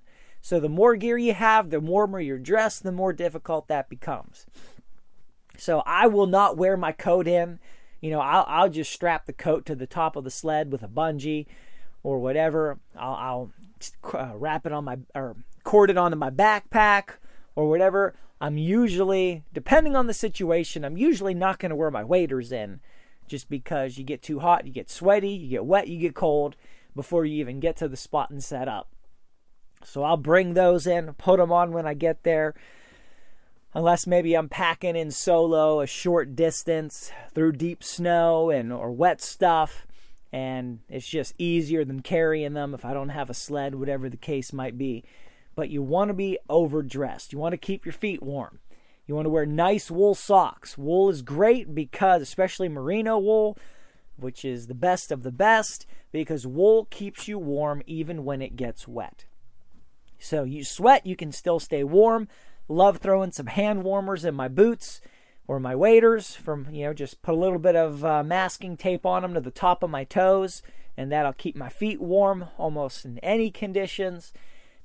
So 0.42 0.60
the 0.60 0.70
more 0.70 0.96
gear 0.96 1.20
you 1.20 1.36
have, 1.36 1.70
the 1.70 1.80
warmer 1.80 2.20
you're 2.20 2.40
dressed, 2.40 2.82
the 2.82 2.92
more 2.92 3.14
difficult 3.14 3.68
that 3.68 3.90
becomes. 3.90 4.48
So 5.56 5.84
I 5.86 6.08
will 6.08 6.26
not 6.26 6.58
wear 6.58 6.76
my 6.76 6.94
coat 6.94 7.28
in. 7.28 7.60
You 8.02 8.10
know, 8.10 8.22
I'll, 8.22 8.46
I'll 8.48 8.70
just 8.70 8.92
strap 8.92 9.28
the 9.28 9.34
coat 9.34 9.68
to 9.68 9.76
the 9.76 9.86
top 9.86 10.16
of 10.16 10.24
the 10.24 10.32
sled 10.32 10.72
with 10.72 10.82
a 10.82 10.88
bungee 10.88 11.46
or 12.02 12.18
whatever. 12.18 12.80
I'll, 12.98 13.14
I'll 13.14 13.52
uh, 14.16 14.36
wrap 14.36 14.66
it 14.66 14.72
on 14.72 14.86
my 14.86 14.98
or 15.14 15.36
cord 15.64 15.92
it 15.92 15.98
onto 15.98 16.18
my 16.18 16.32
backpack 16.32 17.18
or 17.60 17.68
whatever. 17.68 18.16
I'm 18.40 18.58
usually, 18.58 19.44
depending 19.52 19.94
on 19.94 20.08
the 20.08 20.14
situation, 20.14 20.86
I'm 20.86 20.96
usually 20.96 21.34
not 21.34 21.60
going 21.60 21.72
to 21.72 21.76
wear 21.76 21.92
my 21.92 22.06
waders 22.06 22.54
in 22.54 22.80
just 23.28 23.50
because 23.50 23.98
you 23.98 24.06
get 24.06 24.22
too 24.22 24.40
hot, 24.40 24.66
you 24.66 24.72
get 24.72 24.90
sweaty, 24.90 25.32
you 25.32 25.50
get 25.50 25.66
wet, 25.66 25.90
you 25.90 26.00
get 26.00 26.16
cold 26.16 26.56
before 26.96 27.26
you 27.26 27.36
even 27.42 27.60
get 27.60 27.76
to 27.76 27.90
the 27.90 27.98
spot 27.98 28.30
and 28.30 28.42
set 28.42 28.70
up. 28.70 28.90
So 29.84 30.04
I'll 30.04 30.18
bring 30.18 30.54
those 30.54 30.88
in, 30.88 31.14
put 31.16 31.38
them 31.38 31.52
on 31.52 31.74
when 31.74 31.86
I 31.86 31.96
get 31.96 32.24
there. 32.24 32.56
Unless 33.74 34.08
maybe 34.08 34.36
I'm 34.36 34.48
packing 34.48 34.96
in 34.96 35.12
solo 35.12 35.82
a 35.82 35.86
short 35.86 36.38
distance 36.38 37.12
through 37.36 37.52
deep 37.52 37.84
snow 37.84 38.50
and 38.50 38.72
or 38.72 38.90
wet 38.90 39.22
stuff 39.22 39.86
and 40.32 40.80
it's 40.88 41.08
just 41.08 41.34
easier 41.38 41.84
than 41.84 42.02
carrying 42.02 42.54
them 42.54 42.74
if 42.74 42.86
I 42.86 42.94
don't 42.94 43.10
have 43.10 43.30
a 43.30 43.34
sled, 43.34 43.76
whatever 43.76 44.10
the 44.10 44.18
case 44.18 44.54
might 44.54 44.78
be. 44.78 45.04
But 45.60 45.70
you 45.70 45.84
want 45.84 46.08
to 46.08 46.14
be 46.14 46.40
overdressed. 46.50 47.34
You 47.34 47.38
want 47.38 47.52
to 47.52 47.58
keep 47.58 47.86
your 47.86 47.92
feet 47.92 48.24
warm. 48.24 48.60
You 49.06 49.14
want 49.14 49.26
to 49.26 49.30
wear 49.30 49.46
nice 49.46 49.92
wool 49.92 50.16
socks. 50.16 50.78
Wool 50.78 51.10
is 51.10 51.22
great 51.22 51.76
because, 51.76 52.22
especially 52.22 52.70
merino 52.70 53.18
wool, 53.18 53.58
which 54.16 54.46
is 54.46 54.68
the 54.68 54.74
best 54.74 55.12
of 55.12 55.22
the 55.22 55.34
best, 55.34 55.86
because 56.14 56.48
wool 56.48 56.86
keeps 56.86 57.28
you 57.28 57.38
warm 57.38 57.84
even 57.86 58.24
when 58.24 58.42
it 58.42 58.56
gets 58.56 58.88
wet. 58.88 59.26
So 60.18 60.46
you 60.46 60.64
sweat, 60.64 61.06
you 61.06 61.18
can 61.18 61.34
still 61.34 61.60
stay 61.60 61.84
warm. 61.84 62.30
Love 62.70 63.00
throwing 63.00 63.34
some 63.34 63.48
hand 63.48 63.84
warmers 63.84 64.24
in 64.24 64.36
my 64.36 64.48
boots 64.48 65.02
or 65.46 65.60
my 65.60 65.76
waders 65.76 66.38
from, 66.38 66.68
you 66.72 66.86
know, 66.86 66.94
just 66.94 67.22
put 67.22 67.34
a 67.34 67.38
little 67.38 67.60
bit 67.60 67.76
of 67.76 68.06
uh, 68.06 68.24
masking 68.24 68.78
tape 68.78 69.06
on 69.06 69.24
them 69.24 69.34
to 69.34 69.42
the 69.42 69.52
top 69.52 69.84
of 69.84 69.90
my 69.90 70.06
toes, 70.06 70.62
and 70.96 71.12
that'll 71.12 71.34
keep 71.34 71.58
my 71.58 71.68
feet 71.68 72.00
warm 72.00 72.46
almost 72.58 73.04
in 73.04 73.20
any 73.20 73.52
conditions. 73.52 74.32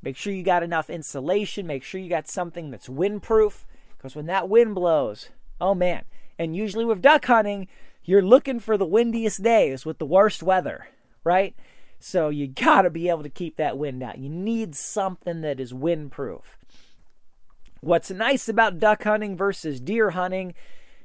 Make 0.04 0.18
sure 0.18 0.34
you 0.34 0.42
got 0.42 0.62
enough 0.62 0.90
insulation. 0.90 1.66
Make 1.66 1.82
sure 1.82 1.98
you 1.98 2.10
got 2.10 2.28
something 2.28 2.70
that's 2.70 2.88
windproof, 2.88 3.64
because 3.96 4.14
when 4.14 4.26
that 4.26 4.50
wind 4.50 4.74
blows, 4.74 5.30
oh 5.60 5.74
man. 5.74 6.04
And 6.38 6.54
usually 6.54 6.84
with 6.84 7.00
duck 7.00 7.24
hunting, 7.24 7.68
you're 8.04 8.22
looking 8.22 8.60
for 8.60 8.76
the 8.76 8.84
windiest 8.84 9.42
days 9.42 9.86
with 9.86 9.98
the 9.98 10.04
worst 10.04 10.42
weather, 10.42 10.88
right? 11.24 11.56
So 11.98 12.28
you 12.28 12.46
got 12.48 12.82
to 12.82 12.90
be 12.90 13.08
able 13.08 13.22
to 13.22 13.30
keep 13.30 13.56
that 13.56 13.78
wind 13.78 14.02
out. 14.02 14.18
You 14.18 14.28
need 14.28 14.74
something 14.74 15.40
that 15.40 15.58
is 15.58 15.72
windproof. 15.72 16.42
What's 17.80 18.10
nice 18.10 18.46
about 18.48 18.78
duck 18.78 19.04
hunting 19.04 19.36
versus 19.38 19.80
deer 19.80 20.10
hunting 20.10 20.54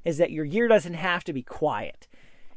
is 0.04 0.18
that 0.18 0.32
your 0.32 0.46
gear 0.46 0.68
doesn't 0.68 0.94
have 0.94 1.24
to 1.26 1.34
be 1.34 1.42
quiet. 1.42 2.08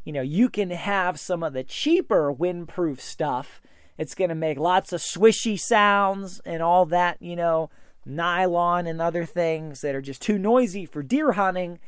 You 0.05 0.13
know, 0.13 0.23
you 0.23 0.49
can 0.49 0.71
have 0.71 1.21
some 1.21 1.45
of 1.45 1.53
the 1.53 1.63
cheaper 1.63 2.35
windproof 2.35 3.01
stuff. 3.01 3.61
It's 4.03 4.15
going 4.15 4.29
to 4.29 4.35
make 4.35 4.59
lots 4.59 4.93
of 4.93 5.01
swishy 5.01 5.59
sounds 5.59 6.41
and 6.45 6.62
all 6.62 6.85
that, 6.87 7.17
you 7.21 7.37
know, 7.37 7.71
nylon 8.05 8.87
and 8.87 9.01
other 9.01 9.25
things 9.25 9.81
that 9.81 9.95
are 9.95 10.03
just 10.03 10.21
too 10.21 10.38
noisy 10.38 10.85
for 10.87 11.03
deer 11.03 11.33
hunting, 11.33 11.79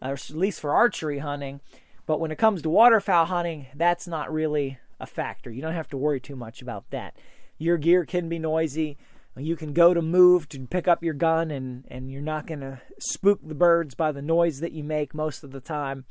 or 0.00 0.14
at 0.14 0.30
least 0.30 0.60
for 0.60 0.72
archery 0.72 1.18
hunting. 1.18 1.60
But 2.06 2.20
when 2.20 2.30
it 2.30 2.38
comes 2.38 2.62
to 2.62 2.70
waterfowl 2.70 3.26
hunting, 3.26 3.66
that's 3.74 4.08
not 4.08 4.32
really 4.32 4.78
a 4.98 5.06
factor. 5.06 5.50
You 5.50 5.60
don't 5.60 5.74
have 5.74 5.88
to 5.90 5.98
worry 5.98 6.20
too 6.20 6.36
much 6.36 6.62
about 6.62 6.88
that. 6.90 7.14
Your 7.58 7.76
gear 7.76 8.04
can 8.04 8.28
be 8.28 8.38
noisy 8.38 8.96
you 9.38 9.56
can 9.56 9.72
go 9.72 9.94
to 9.94 10.02
move 10.02 10.48
to 10.48 10.66
pick 10.66 10.88
up 10.88 11.02
your 11.02 11.14
gun 11.14 11.50
and 11.50 11.84
and 11.88 12.10
you're 12.10 12.20
not 12.20 12.46
going 12.46 12.60
to 12.60 12.80
spook 12.98 13.40
the 13.42 13.54
birds 13.54 13.94
by 13.94 14.12
the 14.12 14.22
noise 14.22 14.60
that 14.60 14.72
you 14.72 14.82
make 14.82 15.14
most 15.14 15.44
of 15.44 15.52
the 15.52 15.60
time 15.60 16.04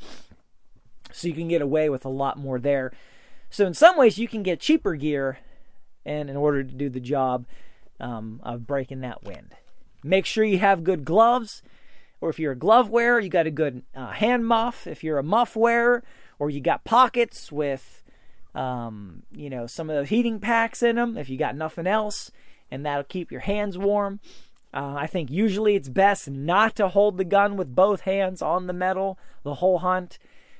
so 1.11 1.27
you 1.27 1.33
can 1.33 1.47
get 1.47 1.61
away 1.61 1.89
with 1.89 2.05
a 2.05 2.09
lot 2.09 2.37
more 2.37 2.59
there 2.59 2.91
so 3.49 3.65
in 3.65 3.73
some 3.73 3.97
ways 3.97 4.17
you 4.17 4.27
can 4.27 4.43
get 4.43 4.59
cheaper 4.59 4.95
gear 4.95 5.39
and 6.07 6.29
in 6.29 6.35
order 6.35 6.63
to 6.63 6.73
do 6.73 6.89
the 6.89 6.99
job 6.99 7.45
um, 7.99 8.39
of 8.43 8.65
breaking 8.65 9.01
that 9.01 9.23
wind 9.23 9.53
make 10.03 10.25
sure 10.25 10.43
you 10.43 10.59
have 10.59 10.83
good 10.83 11.05
gloves 11.05 11.61
or 12.21 12.29
if 12.29 12.39
you're 12.39 12.53
a 12.53 12.57
glove 12.57 12.89
wearer 12.89 13.19
you 13.19 13.29
got 13.29 13.47
a 13.47 13.51
good 13.51 13.83
uh, 13.95 14.11
hand 14.11 14.45
muff 14.45 14.87
if 14.87 15.03
you're 15.03 15.19
a 15.19 15.23
muff 15.23 15.55
wearer 15.55 16.03
or 16.39 16.49
you 16.49 16.59
got 16.59 16.83
pockets 16.83 17.51
with 17.51 18.03
um, 18.55 19.23
you 19.31 19.49
know 19.49 19.67
some 19.67 19.89
of 19.89 19.95
the 19.95 20.05
heating 20.05 20.39
packs 20.39 20.81
in 20.81 20.95
them 20.95 21.17
if 21.17 21.29
you 21.29 21.37
got 21.37 21.55
nothing 21.55 21.85
else 21.85 22.31
and 22.71 22.85
that'll 22.85 23.03
keep 23.03 23.31
your 23.31 23.41
hands 23.41 23.77
warm. 23.77 24.19
Uh, 24.73 24.95
I 24.97 25.07
think 25.07 25.31
usually 25.31 25.75
it's 25.75 25.89
best 25.89 26.29
not 26.29 26.75
to 26.75 26.89
hold 26.89 27.17
the 27.17 27.23
gun 27.23 27.55
with 27.57 27.73
both 27.73 28.01
hands 28.01 28.41
on 28.41 28.67
the 28.67 28.73
metal 28.73 29.17
the 29.43 29.55
whole 29.55 29.79
hunt. 29.79 30.19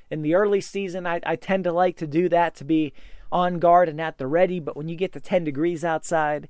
In 0.10 0.22
the 0.22 0.36
early 0.36 0.62
season, 0.62 1.06
I, 1.06 1.20
I 1.26 1.36
tend 1.36 1.66
to 1.66 1.74
like 1.74 1.98
to 1.98 2.08
do 2.08 2.30
that 2.30 2.56
to 2.56 2.64
be 2.64 2.94
on 3.32 3.60
guard 3.60 3.90
and 3.90 4.00
at 4.02 4.18
the 4.18 4.28
ready. 4.28 4.60
But 4.60 4.78
when 4.78 4.90
you 4.90 4.96
get 4.96 5.14
to 5.14 5.20
10 5.20 5.44
degrees 5.44 5.84
outside, 5.84 6.48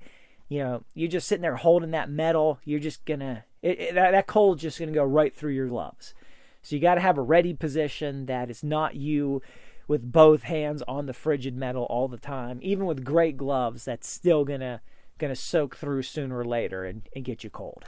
you 0.49 0.59
know, 0.59 0.83
you're 0.93 1.09
just 1.09 1.27
sitting 1.27 1.41
there 1.41 1.55
holding 1.55 1.91
that 1.91 2.09
metal. 2.09 2.59
You're 2.63 2.79
just 2.79 3.05
gonna, 3.05 3.45
it, 3.61 3.79
it, 3.79 3.95
that, 3.95 4.11
that 4.11 4.27
cold's 4.27 4.61
just 4.61 4.79
gonna 4.79 4.91
go 4.91 5.03
right 5.03 5.35
through 5.35 5.53
your 5.53 5.67
gloves. 5.67 6.13
So 6.61 6.75
you 6.75 6.81
got 6.81 6.95
to 6.95 7.01
have 7.01 7.17
a 7.17 7.21
ready 7.21 7.53
position 7.53 8.25
that 8.25 8.49
is 8.49 8.63
not 8.63 8.95
you 8.95 9.41
with 9.87 10.11
both 10.11 10.43
hands 10.43 10.83
on 10.85 11.05
the 11.05 11.13
frigid 11.13 11.55
metal 11.55 11.83
all 11.83 12.09
the 12.09 12.17
time. 12.17 12.59
Even 12.61 12.85
with 12.85 13.05
great 13.05 13.37
gloves, 13.37 13.85
that's 13.85 14.07
still 14.07 14.43
gonna 14.43 14.81
going 15.17 15.33
to 15.33 15.39
soak 15.39 15.75
through 15.75 16.03
sooner 16.03 16.37
or 16.37 16.45
later 16.45 16.85
and, 16.85 17.07
and 17.15 17.25
get 17.25 17.43
you 17.43 17.49
cold. 17.49 17.85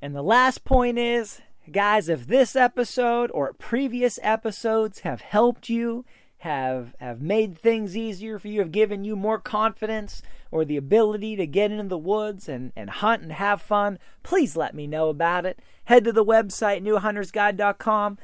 And 0.00 0.14
the 0.14 0.22
last 0.22 0.64
point 0.64 0.98
is, 0.98 1.40
guys, 1.70 2.08
if 2.08 2.26
this 2.26 2.54
episode 2.54 3.30
or 3.32 3.52
previous 3.54 4.18
episodes 4.22 5.00
have 5.00 5.20
helped 5.20 5.68
you, 5.68 6.04
have 6.38 6.94
have 7.00 7.20
made 7.20 7.56
things 7.56 7.96
easier 7.96 8.38
for 8.38 8.48
you, 8.48 8.60
have 8.60 8.72
given 8.72 9.04
you 9.04 9.16
more 9.16 9.38
confidence 9.38 10.22
or 10.50 10.64
the 10.64 10.76
ability 10.76 11.36
to 11.36 11.46
get 11.46 11.70
into 11.70 11.88
the 11.88 11.98
woods 11.98 12.48
and, 12.48 12.72
and 12.76 12.90
hunt 12.90 13.22
and 13.22 13.32
have 13.32 13.60
fun, 13.60 13.98
please 14.22 14.56
let 14.56 14.74
me 14.74 14.86
know 14.86 15.08
about 15.08 15.46
it. 15.46 15.58
Head 15.84 16.04
to 16.04 16.12
the 16.12 16.24
website, 16.24 16.82
newhuntersguide.com. 16.82 18.18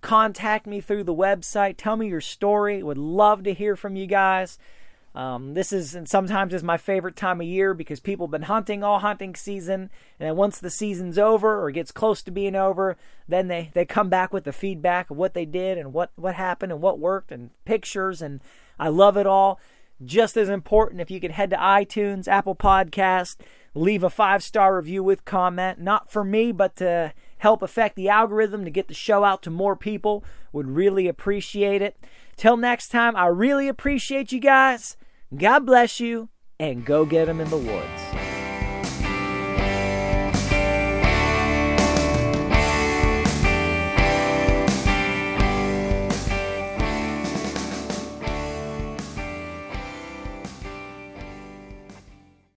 Contact 0.00 0.66
me 0.66 0.80
through 0.80 1.04
the 1.04 1.14
website. 1.14 1.74
Tell 1.76 1.96
me 1.96 2.08
your 2.08 2.20
story. 2.20 2.82
Would 2.82 2.98
love 2.98 3.42
to 3.44 3.52
hear 3.52 3.76
from 3.76 3.96
you 3.96 4.06
guys. 4.06 4.58
Um, 5.18 5.54
this 5.54 5.72
is 5.72 5.96
and 5.96 6.08
sometimes 6.08 6.54
is 6.54 6.62
my 6.62 6.76
favorite 6.76 7.16
time 7.16 7.40
of 7.40 7.46
year 7.48 7.74
because 7.74 7.98
people 7.98 8.28
have 8.28 8.30
been 8.30 8.42
hunting 8.42 8.84
all 8.84 9.00
hunting 9.00 9.34
season, 9.34 9.90
and 10.20 10.28
then 10.28 10.36
once 10.36 10.60
the 10.60 10.70
season's 10.70 11.18
over 11.18 11.60
or 11.60 11.72
gets 11.72 11.90
close 11.90 12.22
to 12.22 12.30
being 12.30 12.54
over, 12.54 12.96
then 13.26 13.48
they 13.48 13.72
they 13.74 13.84
come 13.84 14.08
back 14.08 14.32
with 14.32 14.44
the 14.44 14.52
feedback 14.52 15.10
of 15.10 15.16
what 15.16 15.34
they 15.34 15.44
did 15.44 15.76
and 15.76 15.92
what 15.92 16.12
what 16.14 16.36
happened 16.36 16.70
and 16.70 16.80
what 16.80 17.00
worked 17.00 17.32
and 17.32 17.50
pictures, 17.64 18.22
and 18.22 18.40
I 18.78 18.90
love 18.90 19.16
it 19.16 19.26
all. 19.26 19.58
Just 20.04 20.36
as 20.36 20.48
important, 20.48 21.00
if 21.00 21.10
you 21.10 21.18
could 21.18 21.32
head 21.32 21.50
to 21.50 21.56
iTunes, 21.56 22.28
Apple 22.28 22.54
Podcast, 22.54 23.38
leave 23.74 24.04
a 24.04 24.10
five 24.10 24.44
star 24.44 24.76
review 24.76 25.02
with 25.02 25.24
comment, 25.24 25.80
not 25.80 26.12
for 26.12 26.22
me, 26.22 26.52
but 26.52 26.76
to 26.76 27.12
help 27.38 27.62
affect 27.62 27.96
the 27.96 28.08
algorithm 28.08 28.64
to 28.64 28.70
get 28.70 28.86
the 28.86 28.94
show 28.94 29.24
out 29.24 29.42
to 29.42 29.50
more 29.50 29.74
people, 29.74 30.22
would 30.52 30.68
really 30.68 31.08
appreciate 31.08 31.82
it. 31.82 31.96
Till 32.36 32.56
next 32.56 32.90
time, 32.90 33.16
I 33.16 33.26
really 33.26 33.66
appreciate 33.66 34.30
you 34.30 34.38
guys. 34.38 34.96
God 35.36 35.66
bless 35.66 36.00
you, 36.00 36.30
and 36.58 36.86
go 36.86 37.04
get 37.04 37.26
them 37.26 37.38
in 37.38 37.50
the 37.50 37.58
woods. 37.58 38.17